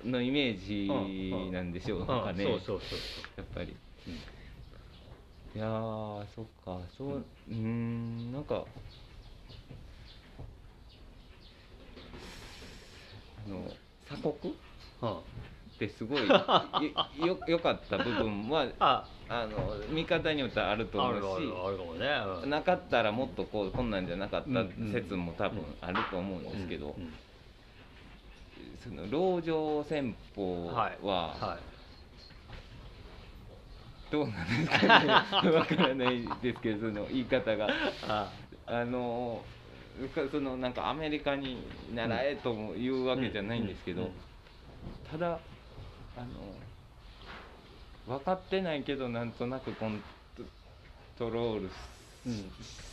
[0.03, 2.99] のイメージなんでしょうかね、そうそうそう
[3.37, 3.75] やっぱり。
[4.03, 4.13] そう、
[5.55, 6.79] いやーそっか。
[6.97, 8.65] そううーんなんか
[13.45, 13.61] あの
[14.05, 14.53] 鎖国？
[15.01, 16.35] うんうんってすごい よ
[17.27, 19.07] よよかった部分は あ。
[19.29, 22.07] あの見方によってはあるとある思うしあるあるかもね。
[22.43, 22.49] うん。
[22.49, 27.13] なかったらもっとこうこんなんじゃなかったうん説も多分あると思うんですけど、うんうん
[28.83, 30.97] その籠城戦法はい。
[31.05, 31.76] ははい
[34.11, 34.99] どうなんですか
[35.43, 35.51] ね。
[35.51, 37.67] わからないですけどその言い方が。
[38.07, 38.31] あ
[38.67, 38.85] あ。
[38.85, 39.43] の
[40.31, 41.57] そのなんかアメリカに
[41.93, 44.11] 習えとも言うわけじゃないんですけど、
[45.09, 45.39] ただ
[46.15, 46.21] あ
[48.09, 50.01] の分かってないけどなんとなくコン
[51.17, 51.69] トロール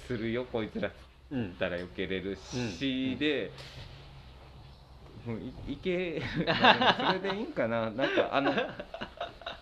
[0.06, 0.90] す,、るよこいつら。
[1.30, 1.50] うん。
[1.50, 3.18] ったら避けれるし、うん。
[3.18, 3.50] で、
[5.26, 5.38] もう
[5.68, 6.52] いいけま
[6.90, 7.90] あそれでいいんかな。
[7.90, 8.52] なんかあの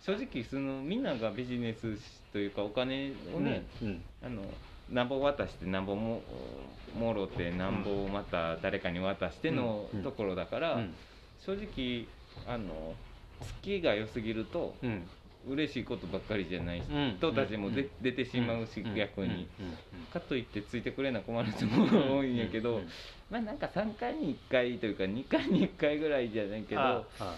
[0.05, 1.97] 正直そのみんながビジネス
[2.33, 4.43] というかお金をね、うんあの
[4.91, 6.21] なんぼ渡してなんぼも
[6.99, 10.95] もろてなんぼまた誰かに渡してのうんところだから、うん。
[11.47, 12.07] 正直
[12.47, 12.95] あの
[13.63, 15.03] 月が良すぎるとうん。
[15.49, 17.17] 嬉しいことばっかりじゃないうん。
[17.19, 18.95] 人たちも出てしまうしうん。
[18.95, 19.33] 逆にうん。
[19.35, 19.47] うん。
[20.13, 22.77] かといってついてくれな困る人も多いんやけどうん。
[22.79, 22.89] うん。
[23.31, 27.37] まあなんか3回に1回というか2回に1回ぐらいじゃないけあどあ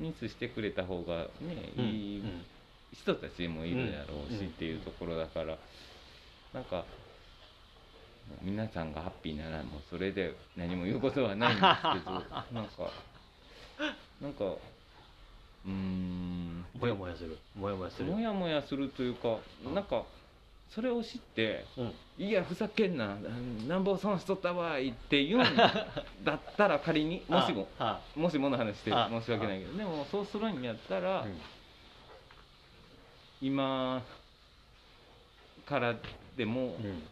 [0.00, 2.44] ミスしてくれた方がねうんいいうん。
[2.92, 5.56] 人たちもいるやろうしうんっていうところだから
[6.52, 6.84] なんか
[8.42, 12.10] 皆さんがハッピーならもうそれで何も言うことはないんですけど
[12.52, 12.90] なんか
[14.20, 16.64] なんかうーん。
[16.78, 17.36] もやもやする。
[17.54, 18.10] もやもやする。
[18.10, 19.38] もやもやするというか
[19.74, 20.04] なんか
[20.70, 21.92] それを知ってうん。
[22.24, 23.16] いやふざけんな
[23.66, 25.44] なんぼ損しとったわいって言うん
[26.24, 28.00] だったら仮にもしもあ。
[28.14, 31.26] もしもの話してあ申し訳ないけどでもそうするんやったら、
[33.40, 34.02] 今
[35.66, 35.94] から
[36.36, 37.02] でも、うん。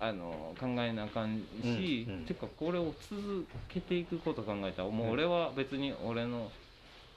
[0.00, 6.52] あの考えなあかんし、てかこれを続けていくこと考えたらもう俺は別に俺の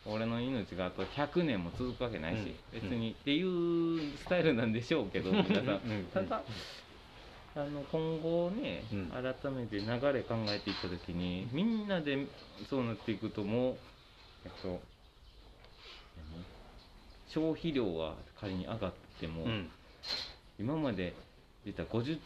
[0.06, 2.82] 俺の命があと100年も続くわけないし、うん。
[2.82, 5.66] 別にっていうスタイルなんでしょうけど皆さん。
[5.66, 6.42] うんただ
[7.54, 9.08] あの今後ね、うん。
[9.10, 12.26] 改めて流れ考えていった時にみんなで
[12.70, 13.76] そうなっていくともう
[14.46, 14.80] えっと何？
[17.28, 19.70] 消費量が仮に上がっても、うん。
[20.60, 21.14] 今まで
[21.66, 22.20] 出た50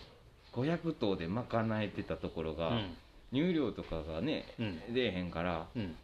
[0.53, 2.97] 500頭で賄えてたところが、うん。
[3.33, 4.93] 乳量とかがね、うん。
[4.93, 5.95] 出えへんからうん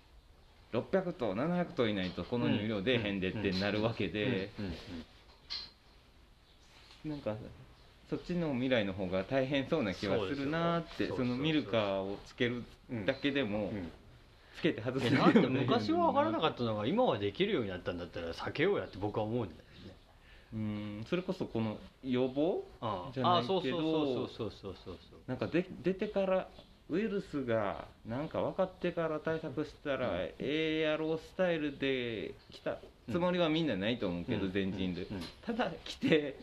[0.74, 4.50] 600頭700頭いないとこの乳量出えへんでってなるわけで、
[7.06, 7.36] なんか
[8.10, 12.64] そっちの未来の方が大変そうな気はするなーってそのミルカーをつける
[13.06, 13.92] だけでも、うん。
[14.58, 19.62] つけて外すいやだって昔は分からなかったのが今はできるようになったんだったら避けようやって僕は思うんだよね。
[20.54, 25.20] うんそれこそこの予防あじゃないあそうけどそうそうそうそうそうそう。
[25.26, 26.50] なんかで出てから
[26.92, 32.78] ウイルスがなんか分かってから対策したら、ええやろうスタイルで来た
[33.10, 34.52] つもりはみんなないと思うけど、うん。
[34.52, 35.16] 全人類、うん。
[35.16, 35.24] うん。
[35.42, 36.38] ただ来て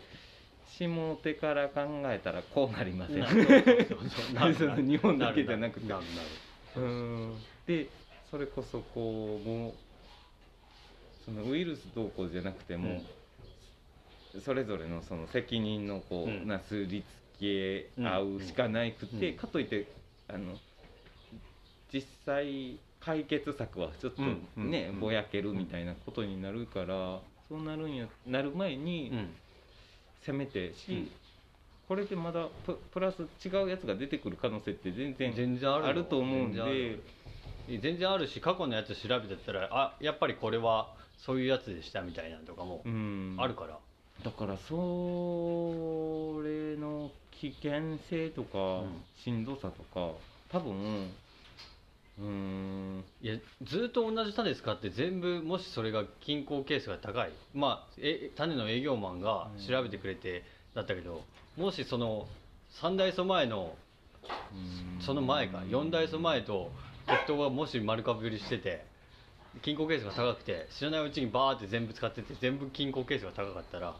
[0.66, 6.02] しもてから考えたらこうなりません日本だけじゃなくてなる
[6.76, 7.34] なるうん
[7.66, 7.88] で
[8.30, 9.72] それこそこうもう
[11.24, 13.02] そのウイルスどうこうじゃなくても、
[14.44, 19.97] それぞれのその責任のこう、うんなすりつけ合うしかなくて、うんかといって
[20.28, 20.54] あの
[21.92, 25.00] 実際解決策はちょっとうんね、うん。
[25.00, 29.28] ぼやけるみたいなことになるからそうなるんやなる前にうん。
[30.20, 31.10] せめてし、うん
[31.88, 36.98] これでまだププラス違うやつが出てくる可能性って全然全然あると思うんで。
[37.66, 43.36] 全然あるし過去のやつ調べてったらあやっぱりこれはそういうやつでしたみたいなのとかもうん。
[43.38, 43.78] あるから、
[44.22, 44.74] だからそ
[46.44, 47.10] れの
[47.40, 49.04] 危険性とか、ん。
[49.16, 50.12] しんどさとか
[50.50, 51.10] 多分
[52.18, 53.04] うーん。
[53.22, 57.32] いやずっと同じ種使って全部もしそれが均衡ケースが高い。
[57.54, 61.22] まあえ種の営業マンが調べてくれてだったけど、
[61.56, 62.26] もしその
[62.82, 63.76] 3代素前の
[65.00, 66.70] その前か4代素前と
[67.06, 68.84] 適当がもし丸かぶりしてて
[69.62, 73.96] 均衡ケースが高くて知らないうちにバーって全部使ってて全部均衡ケースが高かったら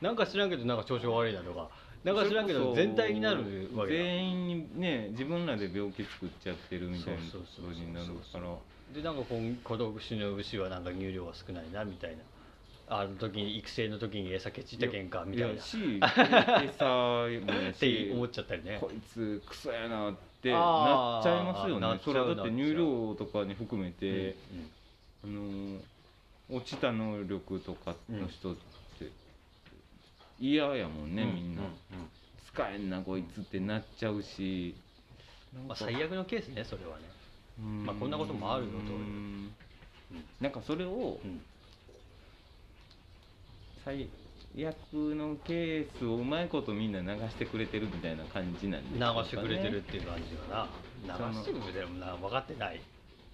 [0.00, 1.68] なんか知らんけどなんか調子が悪いなとか
[2.04, 3.98] なんか知らんけど全体になるわけだ。
[4.02, 12.18] 全員にね自分らで病気作っちゃってるみたいなそうそうそうそうことになるからでなんかこう孤独死の牛はなんか乳量が少ないなみたいな。
[12.88, 15.54] あの時に育成の時に餌ケチったけんかみたいな。
[15.54, 17.40] やし餌もや
[17.70, 18.78] ってし思っちゃったりね。
[18.80, 22.00] こいつクソやなってなっちゃいますよね。
[22.04, 24.70] それはだって乳量とかに含めて、うん
[25.24, 25.80] あのー
[26.48, 28.62] 落ちた能力とかの人って
[30.38, 31.62] 嫌やもんね、みんな、
[32.52, 34.74] 使えんなこいつってなっちゃうし。
[35.66, 37.04] まあ、最悪のケースねそれはね。
[37.58, 39.50] まあこんなこともあるのとうん。
[40.40, 41.40] なんかそれをうん。
[43.84, 44.08] 最
[44.66, 44.76] 悪
[45.14, 50.68] のケースをうまいことみんな流してくれてるみたいな感じなんで流してくれてるっていう感じか
[51.06, 51.28] な。
[51.30, 52.80] 流してくれてるもんな分かってない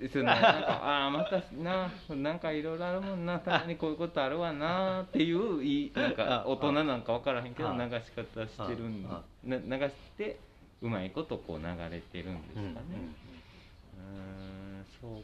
[0.09, 10.39] そのなんかああまたななんかいろいろあるもんな たまにこういうことあるわなっていういいなんかあ大人なんか分からへんけどあ流し方してるんあな流して
[10.81, 12.75] うまいことこう流れてるんですかね。
[13.97, 15.23] うーんそう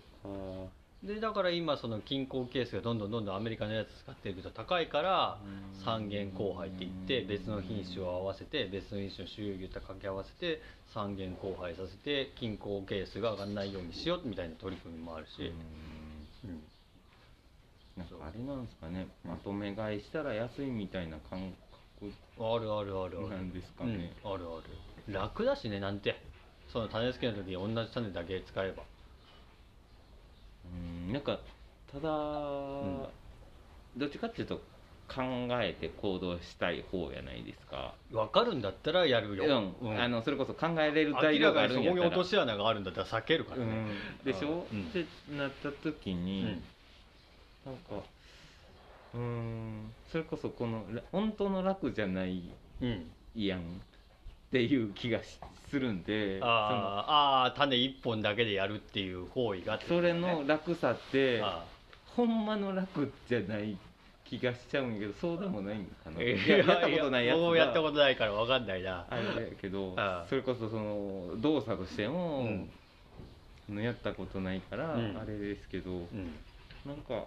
[0.67, 5.85] かでだから今その均衡ケースがどんどんどんどんアメリカのやつ使っていくと高いからうん。
[5.85, 10.61] 三元交配って言って別の品種を合わせて別の品種の収容牛と掛け合わせて
[10.93, 15.31] 三元交配させて均衡ケースが上がらないようにしようみたいな取り組みもあるし、
[16.45, 16.51] うん。
[16.51, 16.61] うん
[17.97, 19.09] なんかあれなんですかね。
[19.25, 21.53] まとめ買いしたら安いみたいな感
[22.01, 23.29] 覚あるあるあるある。
[23.29, 24.13] なんですかね。
[24.25, 24.61] うん、あるあ
[25.09, 25.13] る。
[25.13, 26.15] 楽だしねなんて。
[26.73, 28.83] その種付けの時に同じ種だけ使えば。
[28.83, 28.98] うん
[31.13, 31.39] なんか
[31.91, 33.11] ただ、ど
[34.07, 34.61] っちかっていうと
[35.09, 37.95] 考えて行動したい方やないですか。
[38.13, 39.99] 分かるんだったらやるよ、うん。
[39.99, 42.09] あのそれこそ考えれる材料があるんやったら。
[42.09, 44.83] そこに落とし穴があるんだったら避けるからね、うん、でしょ、うん。
[44.83, 46.43] ってなった時に、
[47.65, 47.73] うん。
[47.73, 48.05] なんか
[49.15, 49.93] うーん。
[50.13, 52.43] それこそこのら本当の楽じゃない
[52.83, 53.11] うん。
[53.35, 53.81] やん
[54.49, 55.39] っていう気がし
[55.71, 56.49] するんであー
[57.49, 59.77] あー種一本だけでやるっていう行為が。
[59.77, 61.65] ってそれの楽さってあ
[62.17, 63.77] ほんまの楽じゃない
[64.25, 66.23] 気がしちゃうんやけどそうでもないんかな。
[66.23, 69.07] ややったことないやつ僕もやったがことないから分かんないな。
[69.11, 72.49] あれやけどああそれこそその動作としても、
[73.69, 73.83] うん。
[73.83, 75.19] やったことないからうん。
[75.19, 76.35] あれですけど、うん。
[76.87, 77.27] なんかう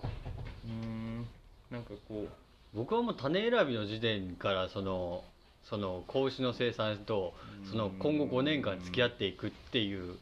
[0.67, 1.27] ーん
[1.69, 2.29] なんかこう
[2.73, 5.23] 僕はもう種選びの時点からその
[5.63, 7.33] その子牛の生産と
[7.69, 10.17] その今後5年間付き合っていくっていう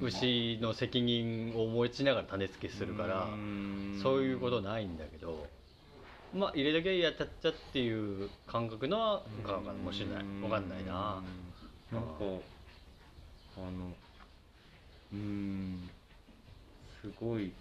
[0.00, 3.28] 牛の責任を持ちながら種付けするから
[4.02, 5.46] そういうことないんだけど
[6.34, 10.24] まあ入れだけやったっちゃっていう感覚のかかもしれない。
[10.40, 11.22] 分かんないな。
[11.90, 12.08] なんか
[13.56, 13.94] あの
[15.12, 15.90] うーん。
[17.00, 17.52] すごい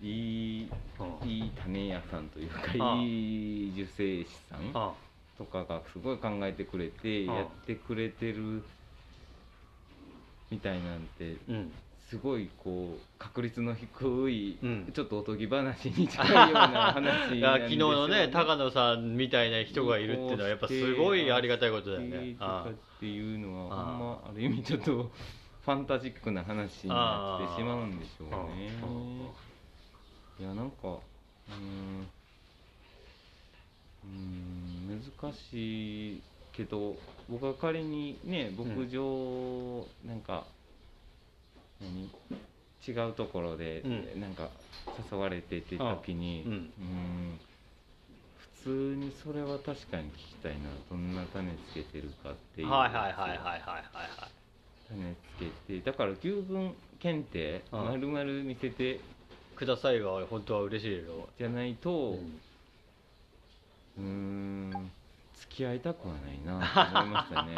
[0.00, 0.68] いい
[0.98, 4.92] うんいい種屋さんというかいい受精師さんあ
[5.40, 8.62] とかがすごい考えてくれてやってくれてる
[10.50, 11.72] みたいなんてうん。
[12.10, 14.92] すごいこう確率の低い、うん。
[14.92, 28.70] ちょっとおとぎ話に近いような話いなんでや 昨日のね高野さんみたいな人がいるっていうのはやっぱすごいありがたいことだよねとかあっていうのはほんまある意味ちょっとファンタジックな話になってしまうんでしょうね。
[30.40, 32.08] いやなんかうーん
[34.04, 36.22] うーん難しい
[36.52, 36.94] けど
[37.28, 40.44] 僕は仮にね牧場なんか、
[41.80, 42.08] 何
[42.86, 44.20] 違うところでうん。
[44.20, 44.48] なんか
[45.12, 46.52] 誘われてって時に、うん。
[46.52, 47.38] うーん
[48.62, 50.58] 普通にそれは確かに聞きたいな
[50.90, 52.70] どんな種つけてるかっていう。
[52.70, 54.40] はいはいはいはいはいはいはい。
[54.88, 57.84] 種つけてだから牛群検定うん。
[57.84, 59.00] 丸々見せて
[59.56, 62.40] くださいは本当は嬉しいけどじゃないとうん
[63.98, 64.92] うーん。
[65.40, 66.60] 付き合いたくはないな。
[66.60, 67.56] と 思いましたね。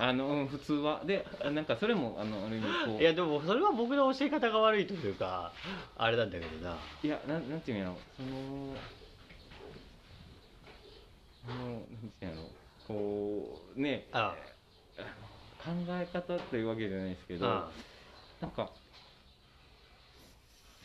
[0.00, 1.02] あのうん普通は。
[1.04, 3.00] でなんかそれもあのある意味こう。
[3.00, 5.52] いやでもそれは僕の教え方が悪いというか
[5.96, 6.76] あれなんだけどな。
[7.02, 7.96] いやなんなんていうんやろ。
[8.16, 8.74] その
[11.48, 12.48] あのなんていうんやろ。
[12.86, 14.08] こうね。
[14.12, 14.34] あ
[15.58, 17.70] 考え方というわけじゃないですけどあ。
[18.40, 18.70] なんか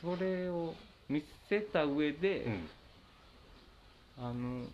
[0.01, 0.73] それを
[1.07, 2.69] 見せた上で、うん
[4.23, 4.65] あの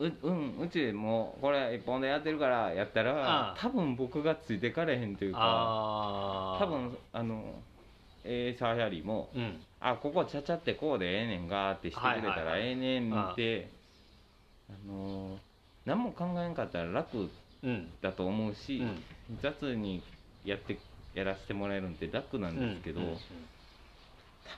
[0.00, 3.56] ううんうちもこれ一本でやってるからやったらああ。
[3.56, 7.54] 多分僕がついてかれへんというかあ多分あの
[8.24, 9.60] エーサーやりもうん。
[9.78, 12.60] あここちゃちゃってこうでええねんがってしてくれたらはいはいはい。
[12.68, 13.70] ええねんって
[14.68, 15.38] あの
[15.86, 17.30] 何も考えんかったら楽
[17.62, 17.88] うん。
[18.00, 19.02] だと思うし、うん。
[19.42, 20.02] 雑に
[20.44, 20.78] やって
[21.14, 23.06] やらせてもらえるんって楽なんですけど、うん。
[23.06, 23.16] うん。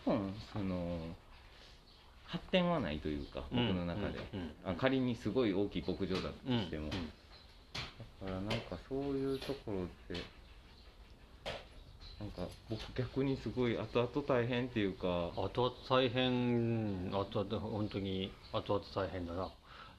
[0.04, 0.98] 多分その
[2.32, 4.18] 発展はないというか僕の中で、
[4.64, 6.96] あ仮にすごい大きい牧場だとうんしても、うんだ
[8.26, 10.14] からなんかそういうところって
[12.20, 15.32] なんか僕逆にすごい後々大変っていうか。
[15.36, 19.50] 後々大変後々本当に後々大変だな。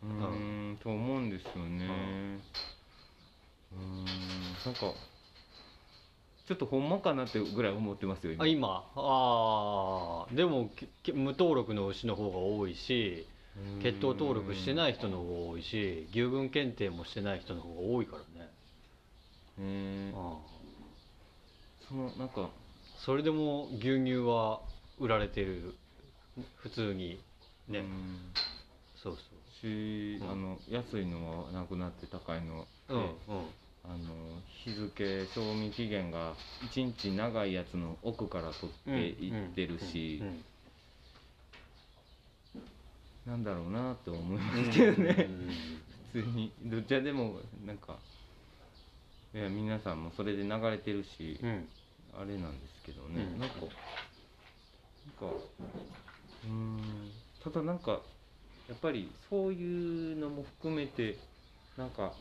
[0.02, 1.86] うーんと思うんですよね。
[3.74, 4.94] うーんなんか
[6.48, 8.44] ちょっとほんまかなってぐらい思ってますよ今。
[8.44, 8.84] あ今？
[8.96, 13.26] ああでもけけ無登録の牛の方が多いし
[13.82, 18.50] 血統登録してない人の方が多いし牛群検定もしてない人の方が多いからね、
[19.60, 20.14] うん
[21.88, 22.50] そのなんか
[23.06, 24.62] それでも牛乳は
[25.00, 25.76] 売られてる。
[26.56, 27.20] 普通に。
[27.68, 28.34] ね、うん。
[28.96, 29.18] そう
[29.62, 30.26] し、う。
[30.26, 33.06] んあの安いのはなくなって高いのそううん。
[33.06, 33.14] で
[33.86, 36.36] あの日付賞味期限が
[36.72, 40.24] 1日長いやつの奥から取うんっていってるし、
[43.26, 45.28] なんだろうなって思いまうんすけどね、
[46.14, 46.52] 普通に。
[46.64, 47.98] どっちでもなんか
[49.34, 51.40] いや皆さんもそれで流れてるし、
[52.18, 53.40] あれなんですけどね、うん。
[53.40, 53.56] なんか
[55.22, 55.36] なんか
[56.46, 57.12] うーん
[57.44, 58.02] ただなんか
[58.70, 61.18] やっぱりそういうのも含めて
[61.78, 62.14] なんか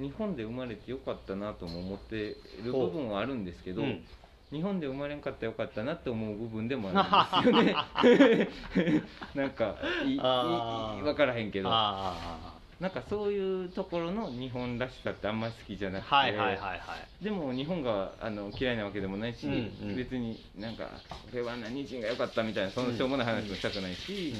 [0.00, 4.04] 日本で生まれてよかったなとも思ってる部分はあるんですけど、うん。
[4.50, 8.98] 日本で生まれんかったらよかったなって思う部分でもあるんですよね。
[9.34, 11.68] なんかいい分からへんけど。
[11.70, 16.76] あなんかそういうところの日本らしさってあんまり好きじゃなくて、あはいはいはいは
[17.20, 17.24] い。
[17.24, 19.52] でも日本があの嫌いなわけでもないし、うん
[19.90, 19.96] うん。
[19.96, 24.34] 別になんかこれは何人が良かったみたいなそのしょうもない話もしたくないし、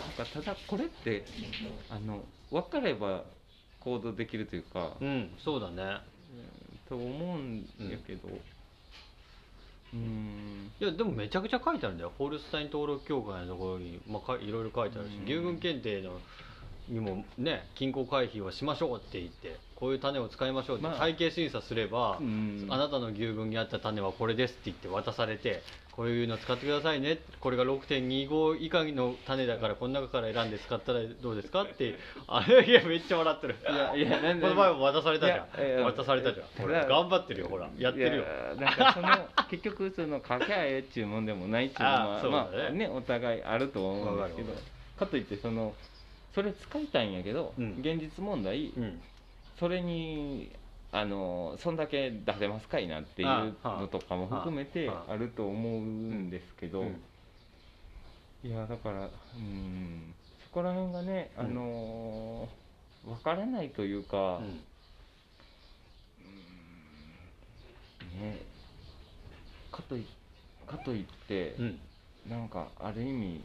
[0.00, 1.24] なんかただこれって
[1.90, 3.24] あの分かれば
[3.80, 5.98] 行動できるというか、うん、うん、そうだね。
[6.88, 8.28] と思うんやけど。
[9.92, 10.70] うん。
[10.80, 12.12] いやでもめちゃくちゃ書いてあるんだよ。
[12.18, 15.24] ホルスタイン登録協会のところに、まあ、かいろいろ書いてあるし、うん。
[15.24, 16.20] 牛群検定の
[16.88, 20.98] にもね均衡回避をしましょうって言ってこういう種を使いましょうって、まあ。
[20.98, 22.66] 体系審査すれば、うん。
[22.70, 25.62] あなたの牛群に合った種はこれですって言って渡されて
[25.98, 27.18] こういうの使ってくださいね。
[27.40, 31.62] これが6.25以下の種だからこの中から選んで使ったらどうですか？
[31.64, 31.96] って。
[32.28, 33.56] あれいやめっちゃ笑ってる。
[33.68, 35.84] いやいやなんでこの前も渡されたじゃん。
[35.84, 36.88] 渡されたじゃん。
[36.88, 37.68] 頑張ってるよほら。
[37.76, 38.24] やってるよ。
[38.60, 39.08] なんかその
[39.50, 42.30] 結局その掛け合えっていうもんでもないっていうのあはね。
[42.30, 44.52] まあねお互いあるとは思うんですけど。
[45.00, 45.74] かといってその
[46.32, 47.78] それ使いたいんやけど、うん。
[47.80, 49.00] 現実問題、うん。
[49.58, 50.48] それに
[50.90, 57.00] あのそんだけ出せますかいなっていうのとかも含めてあると思うんですけど、うん。
[58.42, 60.14] いやだからうん
[60.44, 62.48] そこら辺がねあの
[63.04, 64.60] 分からないというか、うん
[68.20, 68.40] ね
[69.70, 70.06] かとい
[70.66, 71.78] かといって、うん。
[72.28, 73.42] なんかある意味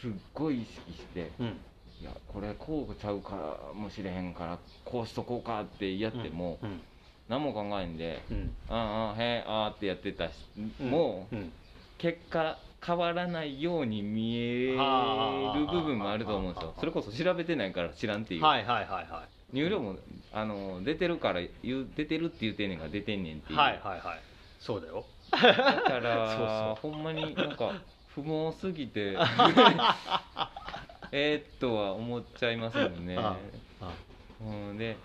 [0.00, 1.58] すっごい意識して、うん
[2.00, 6.80] いやこれこうちゃうかもしれへんからこうしとこうかってやっても、うん
[7.28, 10.32] 何も考えんでうん「ああへえああ」ってやってたし、
[10.80, 11.52] うんもううん
[11.98, 16.74] 結果変わらないように見える部分もあると思うんですよ。
[16.78, 19.96] それこそ調べてないから知らんっていう、はいはいはいは入力も
[20.32, 24.20] あの出てるから言う出てるって言うてんねんから出てんねんっていいう、はいはいはい。
[24.60, 25.04] そうだよ。
[25.32, 25.38] だ
[25.82, 27.72] から ほんまになんか
[28.14, 29.16] 不毛すぎて
[31.12, 33.16] えーっとは思っちゃいますもんね。
[33.16, 33.36] あ
[33.80, 33.92] あ。
[34.40, 34.96] うん、で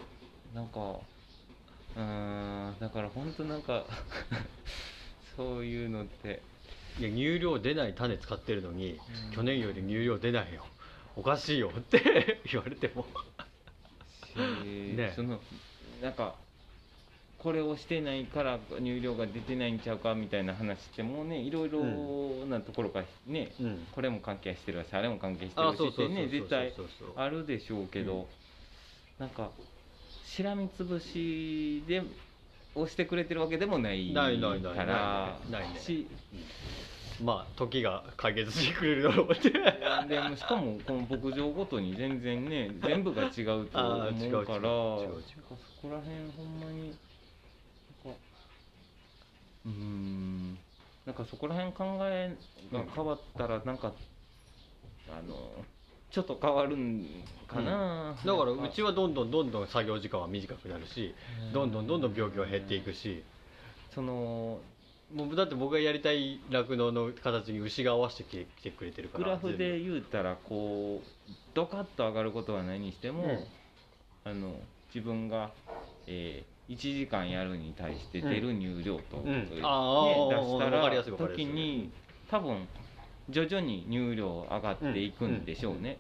[0.54, 3.86] なんかうーんだから本当なんか
[5.36, 6.41] そういうのって。
[6.99, 8.99] いや乳量出ない種使ってるのに、
[9.30, 9.32] うん。
[9.32, 10.66] 去年より乳量出ないよ。
[11.16, 13.06] おかしいよって 言われても。
[14.34, 15.14] しね。
[15.16, 15.39] その
[16.02, 16.36] なんか
[17.42, 21.84] これをしてないから乳量が出てないんちゃうかみたいな話ってもうねいろいろ
[22.46, 23.88] なところからね、うん。
[23.94, 26.72] これも関係してるしあれも関係してるしってね絶対
[27.16, 28.28] あるでしょうけど、
[29.18, 29.50] なんか
[30.24, 32.04] しらみつぶしで
[32.76, 34.30] 押してくれてるわけでもないか
[34.86, 35.39] ら。
[35.80, 36.08] し
[37.24, 45.08] まあ時が解決してくれるだろうってでもしかもこの牧場ごとに全然ね全部が違うと思うからそ
[45.82, 46.96] こら辺ほんまに
[49.66, 50.57] うーん。
[51.05, 52.36] なんかそこら辺考え
[52.72, 53.93] が変わったらなんか
[55.09, 55.36] あの
[56.12, 57.05] ちょっと変わるん
[57.47, 61.16] かな、だからうちはどんどんどんどん作業時間は短くなるし
[61.53, 63.24] どんどんどんどん病気は減っていくし。
[63.93, 64.59] その
[65.14, 73.45] もうだって僕がやりたい酪農の形に牛が合わせてきてくれてるからグラフで言うたらこうドカッと上がることはないにしても、うん。
[74.24, 74.53] あの
[74.93, 75.51] 自分が、
[76.07, 79.26] えー、1時間やるに対して出る乳量と、うん。
[79.26, 79.45] ね。
[79.45, 81.91] 出したら時に
[82.30, 82.68] 多分
[83.30, 85.97] 徐々に乳量上がっていくんでしょうね、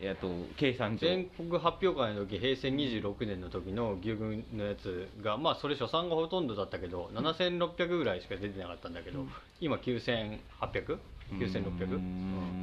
[0.00, 1.08] えっと計算上。
[1.08, 9.30] 全国発表会の時平成26年の時の牛群のやつがまあそれ初産がほとんどだったけど7600ぐらいしか出てなかったんだけど、うん。
[9.60, 10.98] 今 9800?9600?
[10.98, 12.55] うーん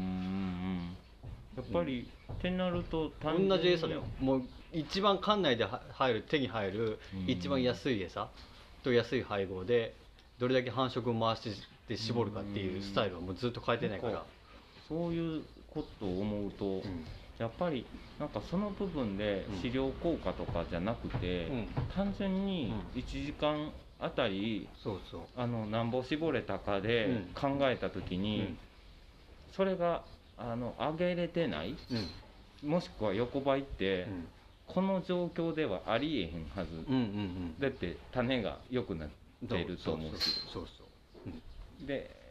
[1.73, 2.07] ぱり、
[2.37, 3.49] ってなると単純に。
[3.49, 4.03] 同じ餌だよ。
[4.19, 4.43] もう
[4.73, 8.27] 一番館内では入る手に入るうん一番安い餌
[8.83, 9.93] と安い配合で
[10.39, 14.25] どれだけ繁殖を回して絞るかっていうスタイルはもうずっと変えてないから、
[14.89, 15.43] そういう
[15.73, 17.05] ことを思うと、うん。
[17.39, 17.85] やっぱり
[18.19, 19.61] なんかその部分でうん。
[19.61, 21.67] 飼料効果とかじゃなくて、うん。
[21.95, 23.01] 単純にうん。
[23.01, 25.21] 1時間あたりそうそう。
[25.35, 27.57] あのなんぼ絞れたかでうん。
[27.57, 28.57] 考えた時に、
[29.55, 30.03] それが
[30.37, 31.75] あの上げれてない？
[32.63, 32.69] うん。
[32.69, 34.27] もしくは横ばいって、うん。
[34.65, 37.59] この状況ではありえへんはず、うんうんうん。
[37.59, 39.09] だって種が良くなっ
[39.47, 40.29] ていると思うし。
[40.51, 42.21] そうそうで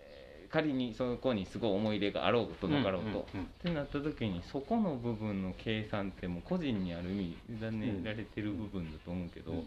[0.51, 9.67] 仮にそこにすごい思い入れがあろうとなかろうと、うんうんうんってなった時にそこの部分の計算ってもう個人にある意味委ねられてる部分だと思うけど、うん。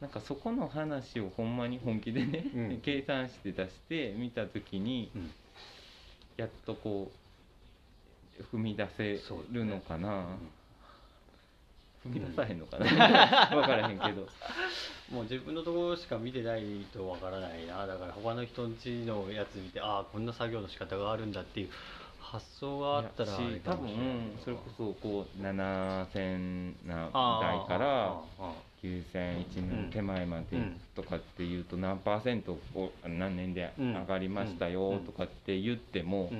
[0.00, 2.80] なんかそこの話をほんまに本気でね、うん。
[2.82, 5.30] 計算して出して見た時にうん。
[6.36, 7.16] やっとこう
[8.52, 9.20] 踏み出せ
[9.52, 10.26] るのかな、
[12.06, 12.86] 踏み出さへんのかな？
[13.54, 14.26] 分からへんけど。
[15.12, 16.62] もう自分のところしか見てない
[16.92, 17.86] とわからないな。
[17.86, 21.68] だから他の人んちのやつ見てああこんな作業の仕方があるんだっていう
[22.20, 23.32] 発想があったら
[23.64, 36.32] 多分それこそこう7000なあ台からああ9001の手前までうんとかっていうと何パーセントこう何年で上がりましたよとかって言っても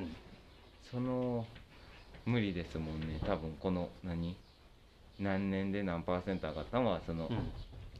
[0.90, 1.46] その
[2.26, 3.20] 無理ですもんね。
[3.26, 4.36] 多分この何？
[5.20, 7.52] 何年で何パーセント上がったのはそのうん。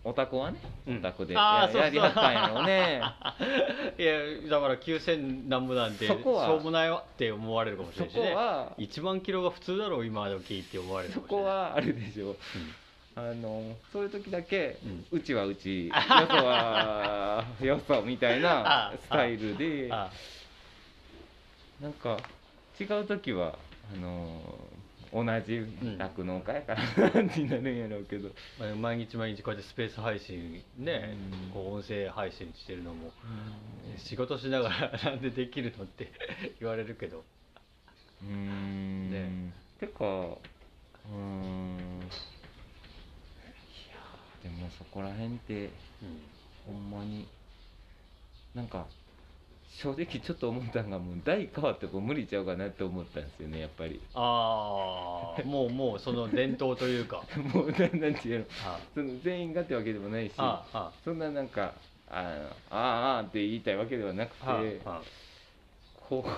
[0.07, 0.99] オタクはねうん。
[0.99, 1.83] オタクでやあーそうそう。
[1.83, 3.03] やりはったんやろうね。
[3.99, 6.53] いやだから9000何ぼなんてしそこは。
[6.53, 8.35] ょうもないわって思われるかもしれそないしね。
[8.35, 8.73] こは。
[8.79, 12.37] 1万キロが普通だろう今時って思われるかそもしれないこはあるでしょ
[13.17, 14.77] あのそういう時だけ、
[15.13, 16.01] ううちはうち よそ
[16.47, 19.89] はよそみたいな あスタイルで。
[19.93, 20.11] あ
[21.81, 22.19] なんか
[22.81, 23.57] 違う時は
[23.93, 24.41] あの
[25.13, 25.65] 同じ
[25.99, 31.51] 酪農家やからになるんやろうけど、まあ毎日毎日こうやってスペース配信ねうん。
[31.53, 33.13] こう音声配信してるのも
[33.97, 36.11] 仕事しながらなんでできるのって
[36.59, 37.25] 言われるけど。
[38.23, 39.11] うーん。
[39.11, 39.53] ね。
[39.79, 41.79] てかうーん。
[42.01, 42.11] い
[43.93, 43.99] や
[44.43, 45.71] でもそこら辺って
[46.67, 47.29] ほんまに
[48.55, 48.87] なんか
[49.83, 54.01] 正直ちょっと思ったんがもう代変わってこう無理ちゃうかなって思ったんですよねやっぱり。
[54.15, 57.23] ああもうもうその伝統というか。
[57.53, 58.47] もうなんなんていう
[58.95, 61.75] その全員がってわけでもないしああそんななんか
[62.09, 64.81] あーあーあーって言いたいわけではなくて
[66.09, 66.31] こう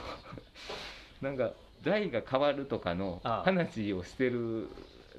[1.25, 4.69] なんか代が変わるとかの話をしてる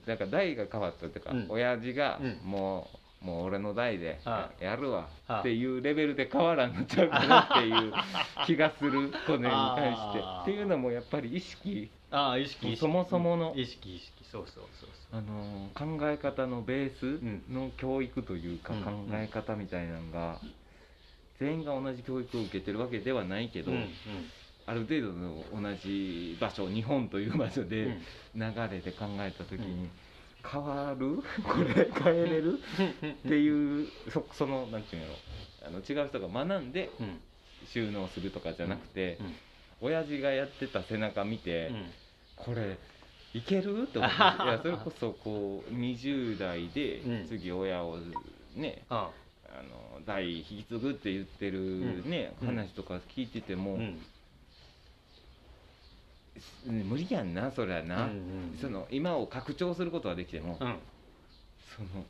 [0.07, 1.45] なんか代が変わったとか、うん。
[1.49, 2.39] 親父がうん。
[2.43, 7.93] もう、もう俺の代であやるわあっていうレベルで変わらんのちゃうかなっていう
[8.45, 10.20] 気がする これに対して。
[10.41, 11.89] っていうのもやっぱり意識。
[12.11, 13.53] ああ意識そもそもの。
[13.55, 14.24] 意識意識。
[14.24, 17.43] そうそうそうあのー考え方のベーん。
[17.47, 18.84] スの教育というかうん。
[18.84, 20.39] 考え方みたいなのが
[21.39, 23.72] 全員が同じ教育を受けてるわけではないけど、
[24.65, 28.01] ある程度の同じ場所日本という場所うんでうん。
[28.36, 29.89] 流れで考えた時うに
[30.50, 31.18] 変わる？
[31.43, 32.60] これ変えれる？
[32.60, 37.20] っていうそそのなんていうんやろあの違う人が学んでうん。
[37.74, 39.36] 収納するとかじゃなくてうん。
[39.82, 41.86] 親父がやってた背中見て、うん。
[42.36, 42.78] これ
[43.34, 43.84] いける？
[43.84, 44.16] って思って。
[44.43, 47.28] いやそれこそこう20代でうん。
[47.28, 47.98] 次親を
[48.56, 49.10] ね、あ
[49.50, 49.64] あ。
[49.64, 52.48] の代引き継ぐって言ってるね、うん。
[52.48, 54.00] 話とか聞いてても、うん
[56.66, 58.14] 無理やんなそりゃな、うんう
[58.56, 60.76] んその今を拡張することはできても、うん。
[61.76, 62.06] その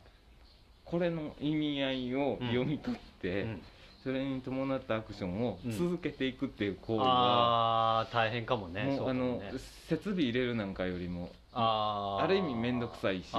[0.84, 3.62] これの意味合いを読み取って、うん。
[4.02, 5.72] それに伴ったアクションをうん。
[5.72, 8.84] 続けていくっていう行為が、ああ大変かもね。
[8.84, 9.42] もそううかあの
[9.88, 13.32] 設備入れるなんかよりもある意味面倒くさいし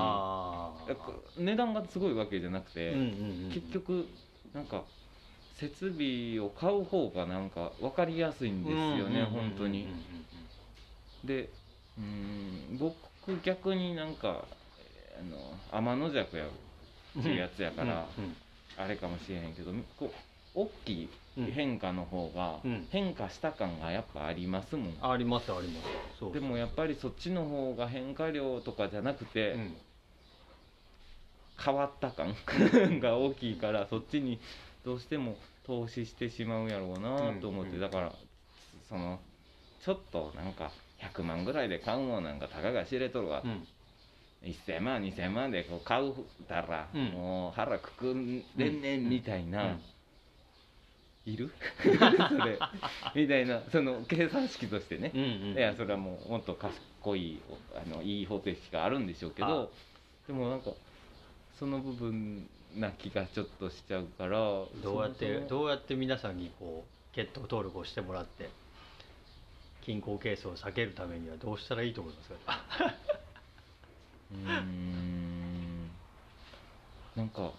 [1.38, 3.04] 値段がすごいわけじゃなくて、うんうん
[3.46, 4.08] うん結局
[4.54, 4.84] なんか
[5.58, 9.26] 設備を買う方がなんか分かりやすいんですよね、うんうんうんうん。
[9.26, 9.88] 本当に。
[11.24, 11.50] で
[11.98, 12.96] うーん僕
[13.44, 14.46] 逆になんか
[15.20, 15.38] あの
[15.72, 18.36] 天の弱やっていうやつやから、うん
[18.78, 20.06] あれかもしれへんけどこ
[20.56, 22.88] う大きいうん変化の方がうん。
[22.92, 26.20] 変化した感がやっぱありますもん、ありますあります。
[26.20, 29.74] そうでもやっぱりそっちの方が変化量とかじゃなくて、うん。
[31.62, 32.34] 変わった感
[33.02, 34.40] が大きいからそっちに
[34.86, 37.82] どうしても投資してしまうやろうなと思って、うん。
[37.82, 38.14] だから
[38.88, 39.20] その
[39.82, 40.72] ちょっとなんか
[41.02, 43.68] 100万ぐらいで買うもんなんかたかが知れとるわ、うん。
[44.44, 46.14] 1000万2000万でこう買う
[46.48, 47.06] たら、うん。
[47.12, 49.82] もう腹くくんでんねんみたいな、うん。
[51.26, 51.52] いる？
[51.84, 51.90] そ
[52.46, 52.60] れ。
[53.16, 57.42] みたいなその計算式としてね、うんうんいやそれはもうもっと賢い
[57.76, 59.72] あのいい方程式があるんでしょうけど
[60.28, 60.72] でもなんか
[61.58, 64.68] その部分な気がちょっとしちゃうからど
[65.00, 68.50] うやってどうやって皆さんにこう血統登録をしてもらって
[69.82, 72.38] 均衡係数を避けるためにはどうしたらいいと思いますか？
[74.32, 75.90] うーん。
[77.16, 77.52] なんか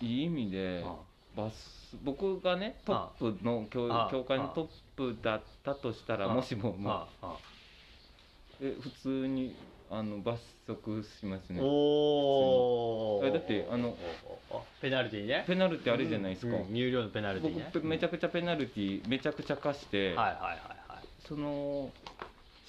[0.00, 0.96] いい意味であ
[1.36, 7.36] バス僕がねトップの教あ教会のトップだったとしたらあもしもまあ。
[8.62, 9.54] え普通に
[9.92, 11.60] あの罰則しますね。
[11.60, 13.96] おおえだってあの
[14.80, 15.44] ペナルティーね。
[15.46, 17.70] ペナルティあれじゃないですか、うん入寮のペナルティーね。
[17.74, 20.34] 僕めちゃくちゃペナルティめちゃくちゃ課して、はいはいはい
[20.88, 21.06] はい。
[21.26, 21.90] その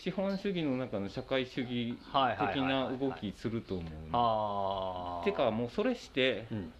[0.04, 6.74] 資本主義の中の社会主義的な動きすると思うねああてかもうそれしてうん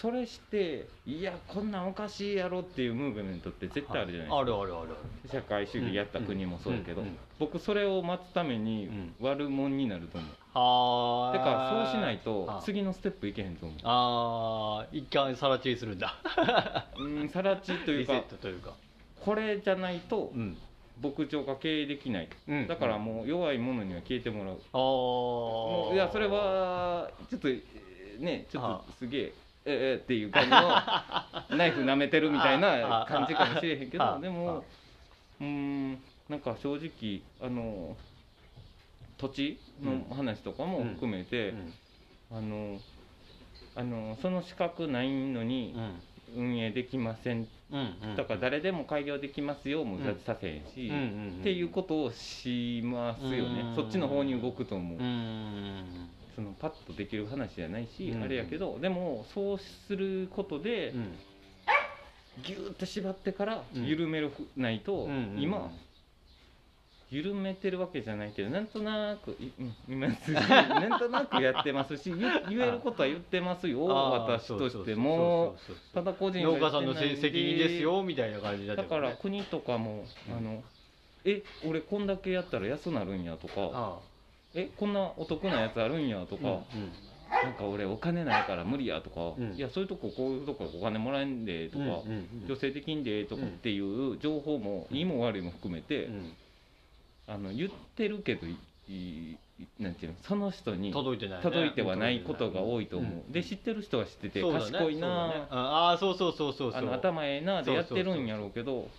[0.00, 4.88] それしていやこんなんおかしいやろっていうムーブメントって絶対あるじゃないですか、あるあるある。
[5.30, 13.78] 社会主義やった国もそうやけど、うんうん僕それを待つためにうん悪者になると思う、ああてかそうしないとあ次のステップいけへんと思う。
[13.84, 16.14] ああ一貫さら地にするんだ。
[16.98, 18.72] うんさらちというリセッかトというか。
[19.20, 20.56] これじゃないとうん。
[21.02, 22.66] 牧場が経営できない、うん。
[22.66, 28.82] だからもう弱い者には消えてもらう、ああいやそれはちょっとえーねちょっあ。
[28.86, 29.32] とすげえ
[29.66, 34.64] ええっていう感じのナイフ舐めてるみたいな感じかもしれへんけどでも
[35.40, 35.92] うん
[36.28, 37.96] なんか正直あの
[39.18, 41.54] 土地の話とかも含めて、
[42.30, 42.78] あの
[43.74, 45.74] あのその資格ないのに
[46.36, 50.90] 運営できませんうんうんだから誰でも開業できますよもさせへんし、
[51.40, 54.98] っていうことをしますよね、そっちの方に動くと思う、
[56.36, 61.18] そのパッとできる話じゃないし、うんあれやけどでもそうすることでうん。
[62.42, 63.86] ギューッと縛ってからうん。
[63.86, 65.72] 緩めるないと、うんうん今
[67.08, 69.36] 緩めてるわけじゃないけどなんとなく
[69.88, 72.18] 今 なんとなくやってますし言
[72.48, 75.56] 言えることは言ってますよ私としても。
[75.94, 80.36] ただ個人農家さんの責任ですよみたいな感じになってだからね国とかも、うん。
[80.36, 80.64] あの
[81.24, 83.98] え俺こんだけやったら安なるんやとかあ
[84.56, 91.94] えこんなお得なやつあるんやとあか、なんか俺お金ないから無理やとか、うんいやそういうとここういうとこお金もらえんでとか、うんうんう
[92.44, 96.32] ん女性的んでとかっていう情報も、いいも悪いも含めて、うん。
[97.28, 98.56] あの言ってるけどい
[98.88, 99.36] い
[99.80, 101.42] なんていうのその人に届いてないね。
[101.42, 104.52] 届いてはないことが多いと思う、うんで知ってる人は知ってて、ね。
[104.52, 105.46] 賢いな、ね。
[105.50, 106.80] ああそうそうそうそうそう。
[106.80, 108.90] あの頭ええなでやってるんやろうけどど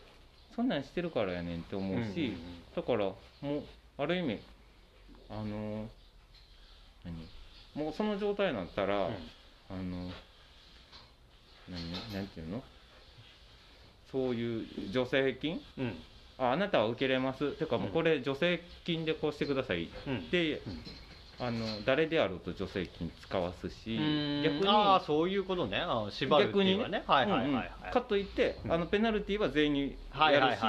[0.56, 2.34] そんなんしてるからやねんって思うし、
[2.76, 3.64] だからもう
[3.98, 4.40] ある意味
[5.30, 5.90] あの
[7.04, 7.28] 何？
[7.76, 9.10] もうその状態になったら、あ
[9.74, 10.12] の
[11.70, 12.14] 何？
[12.14, 12.64] なんていうの？
[14.12, 15.62] そういう助成金？
[15.78, 15.84] うん。
[15.86, 15.96] うん
[16.40, 17.54] ああなたは受けれます。
[17.58, 20.30] てかもううんこれ助成金でこうしてくださいうん。
[20.30, 20.84] で、うん
[21.40, 23.96] あの誰であろうと助成金使わすし
[24.44, 25.78] 逆にああそういうことね。
[25.78, 27.04] ああ縛るっていうかね。
[27.06, 27.52] はいはいはいはい。
[27.52, 27.92] うんうん。
[27.92, 28.74] かといって、うん。
[28.74, 30.60] あのペナルティーは全員にはいやるし、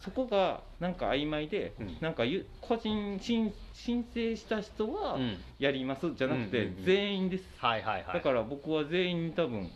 [0.00, 1.98] そこがなんか曖昧で、うん。
[2.00, 5.38] なんかゆ個人申申請した人はうん。
[5.58, 6.84] やりますじゃなくて、うんうんうん。
[6.84, 8.14] 全員です、はいはいはい。
[8.14, 9.70] だから僕は全員に多分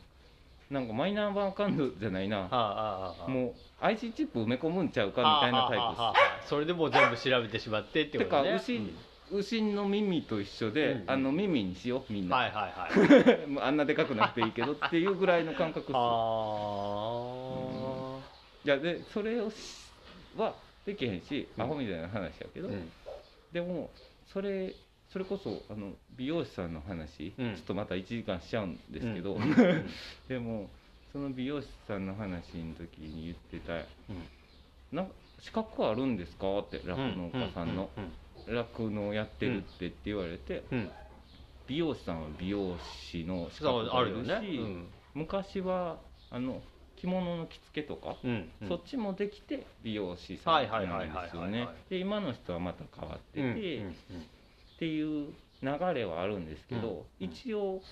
[0.70, 5.78] なんかマイナンバーカードじゃないな、はあああああもう IC チップ埋め込むんちゃうかみたいなタイプです。
[5.78, 6.14] はあはあはあは
[6.45, 8.51] あそれでもう全部調べてしまってってことね。
[8.51, 8.97] てか牛うん
[9.31, 11.11] 牛の耳と一緒で、うんうん。
[11.11, 12.89] あの耳にしようみんな、はいはいは
[13.35, 13.39] い。
[13.62, 18.18] あんなでかくなくていいけどっていうぐらいの感覚っすあ
[18.64, 19.57] いやでそれをし
[20.37, 20.55] は
[20.85, 21.64] できへんし、うん。
[21.64, 22.91] アホみたいな話やけど、あうん。
[23.53, 23.91] でも
[24.26, 24.74] それ
[25.09, 27.55] それこそあの美容師さんの話、うん。
[27.55, 29.87] ちょっとまた1時間しちゃうんですけど、うん。
[30.28, 30.70] でも
[31.12, 33.83] その美容師さんの話の時に言ってた
[34.93, 35.07] 「なん。
[35.07, 37.91] か資格あるんですか?」って酪農家さんの
[38.51, 40.78] 酪農やってるってって言われて、うん。
[40.78, 40.90] うん
[41.70, 42.76] 美容師さんは美容
[43.12, 44.34] 師の資格があるし、ね。
[44.34, 44.88] うん。
[45.14, 46.61] 昔はあの
[46.96, 48.68] 着物の着付けとか、うんうん。
[48.68, 51.68] そっちもできて美容師さんなんですよね。
[51.88, 57.82] で今の人はまた変わってて、うんうんっていう流れはあるんですけど、うん一応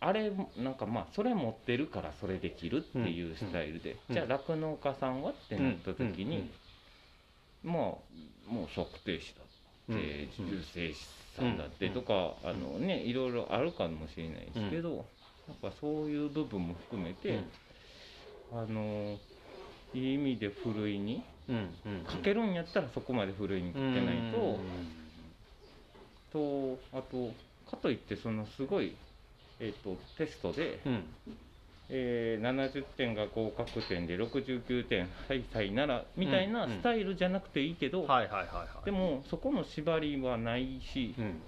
[0.00, 6.50] あれなんかまあそれ持ってるからそれできるっていうスタイルで、うんじゃあ酪農家さんはってなった時に、
[7.64, 7.94] まあ
[8.48, 9.42] もう測定士だ
[9.94, 10.58] ってうん。
[10.58, 15.04] 受精師さんだってとか、あのねいろいろあるかもしれないですけど、
[15.48, 15.70] なん。
[15.70, 17.40] かそういう部分も含めて、
[18.52, 19.18] あの
[19.94, 21.70] いい意味でふるいにうんうん。
[22.08, 24.58] 書けるんやったらそこまで古いに書けないと、
[26.32, 27.32] とあと
[27.70, 28.96] かといってそのすごい、
[29.60, 31.04] えー、とテストで、うん
[31.88, 36.78] えー70点が合格点で69点はいはいならみたいなうんうん。
[36.78, 38.06] スタイルじゃなくていいけど、
[38.84, 41.40] でもそこの縛りはないし、うん。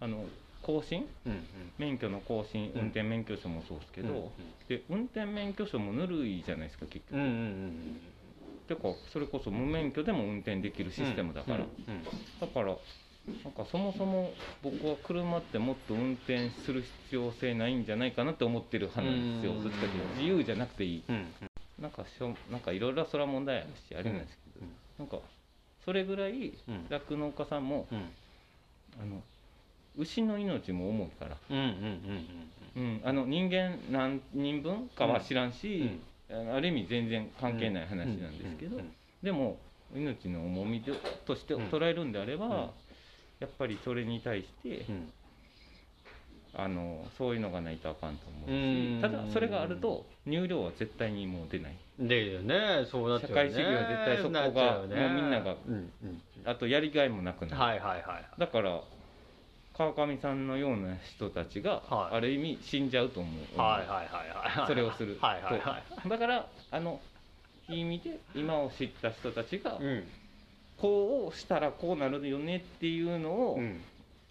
[0.00, 0.24] あの
[0.62, 1.06] 更新？
[1.26, 1.42] うん
[1.78, 2.80] 免許の更新うん。
[2.80, 4.22] 運転免許証もそうですけど、うん
[4.68, 8.00] で運転免許証もぬるいじゃないですか結局、うんうんうん
[8.68, 12.04] てかそれこそ無免許でも運転できるシステムだから、うんうん。
[12.40, 12.76] だから
[13.44, 19.52] なんかそもそも僕は車ってもっと運転する必要性ないんじゃないかなって思ってる派なんですよ。
[19.52, 19.62] うん。
[19.62, 21.02] どっちかというと自由じゃなくていい。
[21.08, 21.14] うん。
[21.16, 21.26] うん
[21.80, 24.66] なんかしょなんかいろいろそれは問題あるしあれなんですけど、
[24.98, 25.16] なんか
[25.82, 26.86] それぐらいうん。
[26.90, 27.98] 酪農家さんもうん。
[29.00, 29.22] あの
[29.96, 35.98] 牛の命も重いから、人間何人分かは知らんし、
[36.30, 38.82] ある意味全然関係ない話なんですけど、うん。
[38.82, 38.92] うん。
[39.22, 39.58] でも
[39.94, 40.92] 命の重みで
[41.26, 41.68] としてうん。
[41.68, 42.70] 捉えるんであれば、うん
[43.40, 45.12] やっぱりそれに対して、うん。
[46.52, 48.98] あのそういうのがないとあかんと思ううん。
[48.98, 51.76] しただそれがあると入量は絶対にもう出ない。
[51.98, 52.86] でね。
[52.90, 53.50] そうなっちゃうよね。
[53.50, 55.08] 社会主義は絶対そこがね。
[55.08, 56.22] もうみんながうんうん。
[56.44, 58.80] あとやりがいもなくなる、はいはいはいだから
[59.78, 62.16] 川上さんのような人たちが、はい。
[62.16, 64.66] ある意味死んじゃうと思う、はいはいはいはい。
[64.66, 66.08] それをすると、はいはいはい。
[66.08, 67.00] だからあの
[67.68, 70.04] いい意味で今を知った人たちが、うん
[70.80, 73.80] こうしたらこうなるよねっていうのを、うん。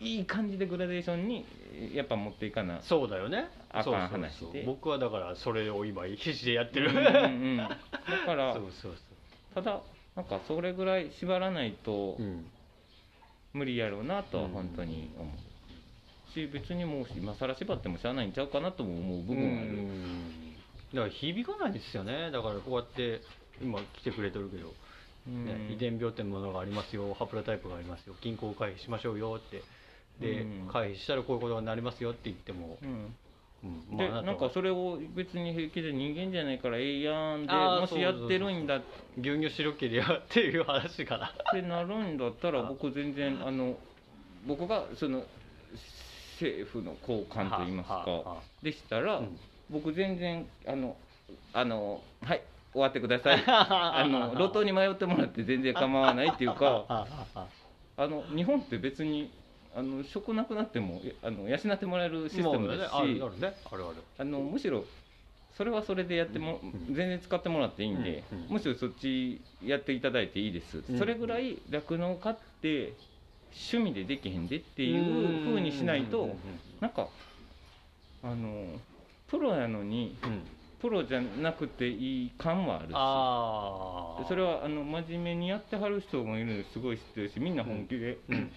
[0.02, 1.46] いい感じでグラデーションに
[1.94, 3.50] やっぱ持っていかなそうだよね。
[3.70, 4.64] あかん話で。
[4.66, 6.90] 僕はだからそれを今必死でやってる。
[6.90, 7.68] うんだ
[8.26, 8.56] から
[9.54, 9.82] ただ
[10.16, 12.18] なんかそれぐらい縛らないと
[13.52, 14.52] 無理やろうなとはうん。
[14.52, 16.32] 本当に思う。
[16.34, 19.72] し別にもう今更縛ってもしゃあないんちゃうかなとも思う部う分はある。
[19.72, 20.56] ん。
[20.94, 22.32] だから響かないですよね。
[22.32, 23.20] だからこうやって
[23.62, 24.74] 今来てくれてるけど、うん
[25.30, 29.62] ね、遺伝病ってものがありますよハプラタイプがありますよ均衡回避しましょうよって。
[30.20, 30.68] で、うん。
[30.72, 32.90] 回避したらこういうことになりますよって言っても、うん。
[32.90, 38.82] うんであなんかそれを別に平気で人間じゃないからええやんでもしやってるんだっ
[39.20, 42.64] 牛乳白けりゃっていう話からて なるんだったらあ。
[42.64, 43.52] 僕全然あ。
[43.52, 43.78] の
[44.48, 45.26] 僕がその
[46.36, 48.42] 政府の高官といいますか。
[48.64, 49.38] でしたら、うん。
[49.70, 50.96] 僕全然あの
[51.52, 52.42] あのはい
[52.72, 53.44] 終わってください。
[53.48, 56.86] あの路頭に迷ってもらって全然構わないっていうか
[57.98, 59.32] あの日本って別に
[59.76, 62.92] あの食なくなってもえあの養ってもらえるシステムですし、
[64.18, 64.86] あのむしろ
[65.60, 68.46] それはそれでやっても、うん全然使ってもらっていいんで、うんうん。
[68.52, 72.94] むしろそっちやっていただいていいです、うんそれぐらい酪農家って
[73.52, 76.40] 趣味でできへんでっていうふうにしないと、うん
[76.80, 77.10] なんか
[78.24, 78.80] あの
[79.28, 80.16] プロやのに
[80.82, 82.92] プロじゃなくていい感はあるし。
[82.96, 88.52] あそれはあの真面目にやってはる人もいるのすごい知ってるしみんな本気で、うん。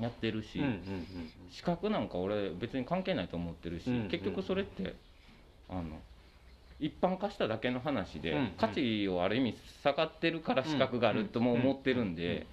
[0.00, 1.06] やってるし、うんうんうん
[1.50, 4.94] 資格なんか俺別に関係ないと思ってるし、うん結局それって
[5.68, 6.00] あの
[6.78, 12.46] 一般化しただけの話で、うん価値をある意味下がってるから資格があるとも思ってるんで、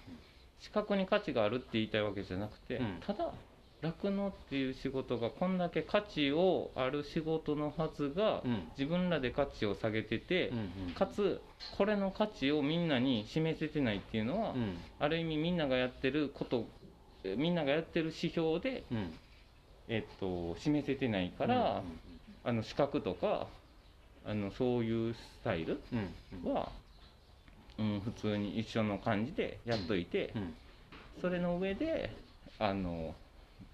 [0.59, 2.97] 資格に価値があるって言いたいわけじゃなくて、うん。
[3.05, 3.32] ただ
[3.82, 8.67] 酪農っていう仕事がこんだけ価値をある仕事のはずが、うん。
[8.78, 10.61] 自分らで価値を下げてて、うんう
[10.91, 11.41] んかつ
[11.78, 14.78] これの価値をみんなに示せてないっていうのは、うん。
[14.99, 16.65] ある意味みんながやってること
[17.23, 19.13] えみんながやってる指標で、うん。
[19.89, 21.82] えっと、示せてないから、
[22.43, 23.47] あの資格とか
[24.25, 25.80] あのそういうスタイル
[26.43, 26.71] は、
[27.78, 30.53] うん、普通に一緒の感じでやっといて、うん。
[31.21, 32.15] それの上で
[32.59, 33.13] あの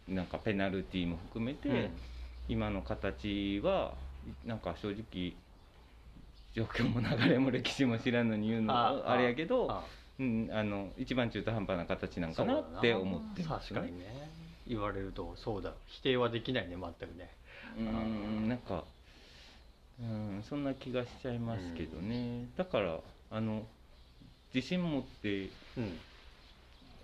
[0.08, 1.90] なんかペナルティーも含めて、うん。
[2.50, 3.94] 今の形は
[4.46, 5.34] なんか正直
[6.54, 9.84] 状況も流れも歴史も知らんのに言うのはあれやけどあ。
[10.20, 13.98] うん、あの一番中途半端な形なんかなって思ってます確かに。
[13.98, 14.30] ね
[14.68, 15.74] 言われるとそうだ。
[15.88, 17.30] 否定はできないね全くね。
[17.78, 18.84] うんなんか
[20.00, 23.00] うんそんな気がしちゃいますけどね、だから
[23.32, 23.64] あの
[24.54, 25.98] 自信持ってうん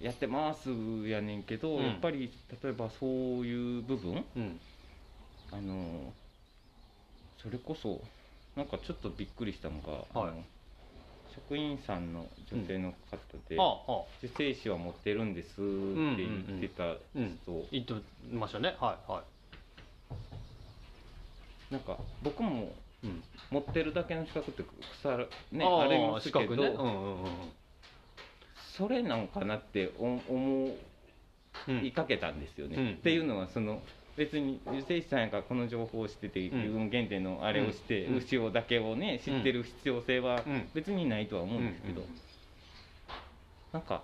[0.01, 0.69] やってます
[1.07, 1.85] やねんけど、うん。
[1.85, 2.31] やっぱり
[2.63, 3.09] 例えばそう
[3.45, 4.59] いう部分うん。
[5.51, 6.13] あの
[7.41, 8.01] それこそ
[8.55, 10.29] なんかちょっとびっくりしたのが、はい。
[10.29, 10.43] あの
[11.35, 17.93] 職員さんの女性の方で、ああ受精子は持ってるんですって言ってた人、言って
[18.31, 18.75] ましたね。
[18.79, 19.23] はいは
[21.71, 22.73] なんか僕も
[23.03, 26.67] い、うん、持ってるだけの資格って腐るねあありますけど、資格ね。
[26.67, 27.29] うんうんうん
[28.79, 30.75] それなんかなってお思
[31.67, 32.91] うんいかけたんですよね、うん。
[32.93, 33.81] っていうのはその
[34.15, 36.57] 別に受精子さんやからこの情報を知っててうん。
[36.59, 38.17] 自分限定のあれをして、うん。
[38.19, 40.69] 牛をだけをね知ってる必要性はうん。
[40.73, 42.03] 別にないとは思うんですけど、
[43.73, 44.01] なんか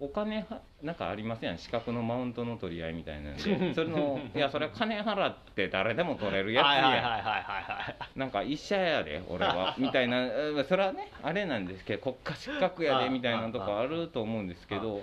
[0.00, 1.58] お金はなんかありません？
[1.58, 3.74] 資格のマウントの取り合いみたいなんで。
[3.74, 7.96] それの いやそれは金払って誰でも取れるやつや。
[8.14, 10.24] なんか医者やで俺はみたいな。
[10.24, 15.02] う んそれはねあれなんですけど国家資格やでみたいなとこあると思うんですけど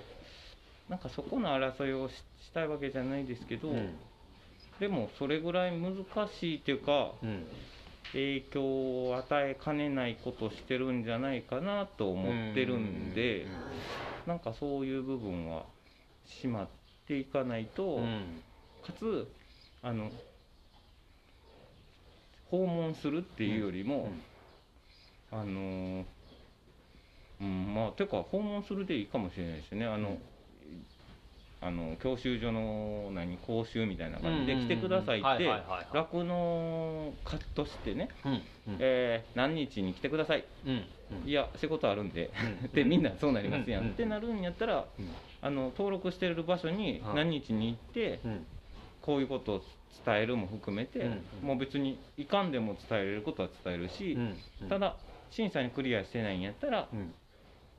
[0.88, 3.98] なんかそこの争いをししたいわけじゃないですけど、うん。
[4.80, 5.94] でもそれぐらい難
[6.28, 7.46] しいっていうかうん
[8.12, 8.62] 影響
[9.08, 13.46] を与えかねないことしてるんじゃないかなと思ってるんで
[14.26, 15.64] なんかそういう部分は
[16.26, 16.68] しまっ
[17.06, 18.42] ていかないと、うん。
[18.84, 19.28] かつ
[19.82, 20.10] あの
[22.50, 24.10] 訪問するっていうよりも、
[25.30, 26.04] あのー
[27.40, 29.84] うんまあてか訪問するでいいかもしれないですね。
[29.84, 30.18] あの、
[31.60, 34.68] あの教習所の何講習みたいな感じでうんうんうん。
[34.68, 35.48] 来てくださいって
[35.92, 38.42] 酪農家としてね、うんうん。
[38.78, 40.44] えー何日に来てください。
[40.66, 40.84] うん
[41.24, 42.30] いや仕事あるんで
[42.62, 45.08] うん でみんなそうなりますやん、うんってなるんやったらうん。
[45.40, 47.16] あの登録してる場所にはい。
[47.16, 48.46] 何日に行ってうん。
[49.02, 49.62] こういうことを
[50.04, 54.12] 伝えるも含めて、うんもう別にいかんでも伝えれることは伝えるし、
[54.60, 54.96] うんただ
[55.30, 57.14] 審査にクリアしてないんやったらうん。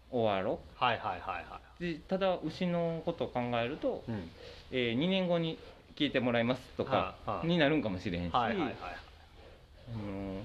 [0.09, 4.31] 終わろはいはいはいはうでただ牛のことを考えると、いうん。
[4.71, 5.57] え2年後に
[5.95, 8.73] 聞いてもらいますとかはいはいになるんかもしれへんし、はいはいはい。
[8.73, 10.41] あの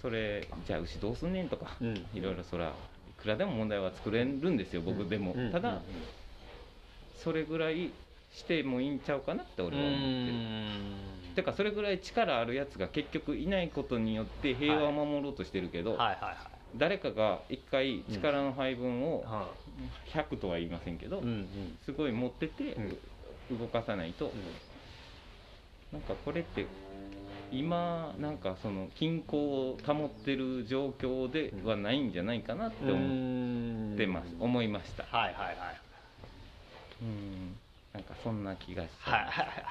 [0.00, 2.06] それじゃあ牛どうすんねんとか、うん。
[2.14, 2.70] いろいろそらい
[3.20, 5.50] くらでも問題は作れるんですよ僕でも、うん。
[5.50, 5.80] ただ、
[7.16, 7.90] それぐらい
[8.32, 11.34] してもいいんちゃうかなって俺は思ってる。
[11.34, 19.48] てかそれぐらい力あるやつが結局いないことによって平和を守ろうとしてるけど、はいはいはい誰かが一回力の配分をは
[20.12, 21.22] 100とは言いませんけど、
[21.84, 22.98] すごい持っててうん。
[23.50, 24.32] 動かさないと、
[25.92, 26.66] なんかこれって
[27.52, 34.42] 今なんかその均衡を保ってる状況ではないんじゃないかなって思ってます、うん。
[34.42, 35.04] 思いました。
[35.04, 35.56] はいはいはい。
[37.02, 37.56] うん。
[37.92, 39.64] なんかそんな気がしはいた、はいはい。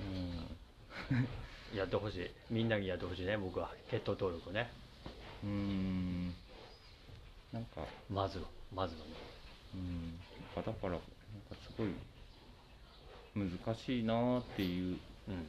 [0.00, 1.28] うん
[1.74, 2.30] やってほしい。
[2.50, 3.36] みんなにやってほしいね。
[3.36, 3.70] 僕は。
[3.90, 4.70] 血統登録ね。
[5.42, 6.34] うーん。
[7.52, 7.84] なんか。
[8.10, 8.44] まずは。
[8.74, 9.12] まずはね。
[9.74, 10.18] うん。
[10.54, 11.04] だからなんか
[11.66, 11.88] すごい
[13.34, 14.98] 難しいなーっていう。
[15.28, 15.48] うん。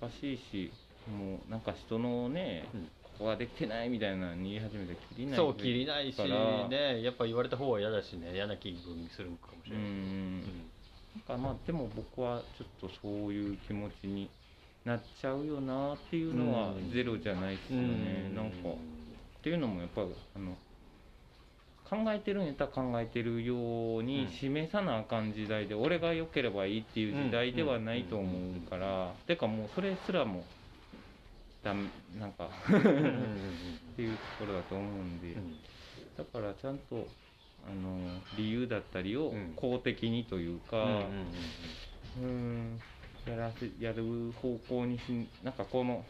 [0.00, 0.72] 難しいし
[1.08, 2.84] もうなんか人のね、うん。
[3.02, 7.02] ここができてないみたいなのに言い始めたらきりないそう切りないしね。
[7.02, 8.32] やっぱ言われた方は嫌だしね。
[8.34, 10.40] 嫌な気分にするかもしうれない、ん。
[10.42, 10.46] なん
[11.26, 14.30] かまあでも僕はちょっとそういう気持ちに
[14.88, 16.90] なっちゃうよなっていうのはうん。
[16.90, 18.70] ゼロじゃないですよね、なんか。
[18.70, 20.56] っていうのもやっぱあの
[21.84, 30.44] 考えてるんやったら考えてるようにうん示さなあかん時代で、俺が良ければいいっていう時代ではないと思うから、てかもうそれすらも
[31.62, 32.48] だめなんか。
[32.68, 32.76] うん。
[32.76, 35.56] うんうんうんっていうところだと思うんで、うん。
[36.16, 37.08] だからちゃんと
[37.66, 39.52] あの理由だったりをうん。
[39.56, 40.92] 公的にというか、うん
[42.20, 42.24] うん。
[42.24, 42.80] うん
[43.28, 46.04] やらせやる方向にしなんかこの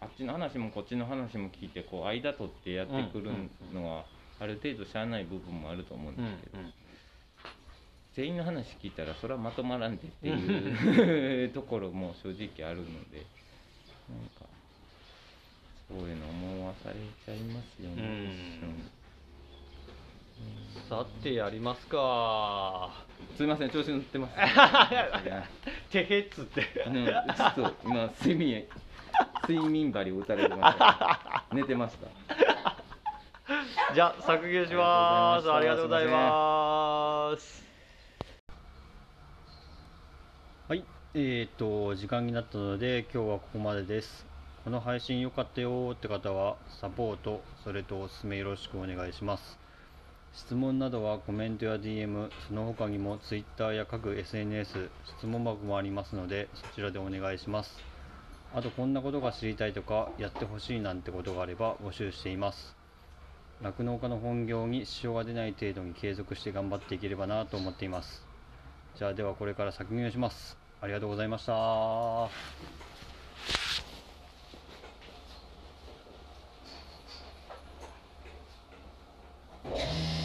[0.00, 3.30] あっちの話もこっちの話も聞いてこう間取ってやってくる
[3.72, 4.04] のは
[4.38, 6.62] ある程度しゃあない部分もあると思うんうんうんですけど、
[8.14, 13.26] 全員の話聞いたらそれはまとまらんでっていう ところも正直あるので
[14.08, 14.46] なんか
[15.88, 16.94] そういうの思わされ
[17.26, 18.24] ちゃいますよね、うん。
[18.24, 18.90] 一瞬
[20.88, 22.90] さてやりますか。
[23.36, 24.34] すいません調子乗ってます、
[25.90, 26.84] てへっつって。
[26.86, 28.66] あのちょっと今睡眠
[29.48, 35.50] 睡眠針を打たれてました寝てましたじゃあ削減します。
[35.50, 37.64] あありりがとうございます。
[40.68, 40.84] はい
[41.14, 44.26] えー、と時間になったので今日はここまでです。
[44.64, 49.59] この配信良かったよって方はサポートそれとおすすめよろしくお願いします
[50.32, 54.88] 質問などはコメントや DM その他にも Twitter や各 SNS
[55.18, 57.78] 質問箱もありますのでそちらでお願いします。
[58.52, 62.76] あとこんなことが知りたいとかやってほしいなんてことがあれば募集しています。
[63.62, 68.24] 酪農家の本業に支障が出ない程度に継続して頑張っていければなと思っています。
[68.96, 70.56] じゃあではこれから削減します。
[70.80, 72.30] ありがとうございました「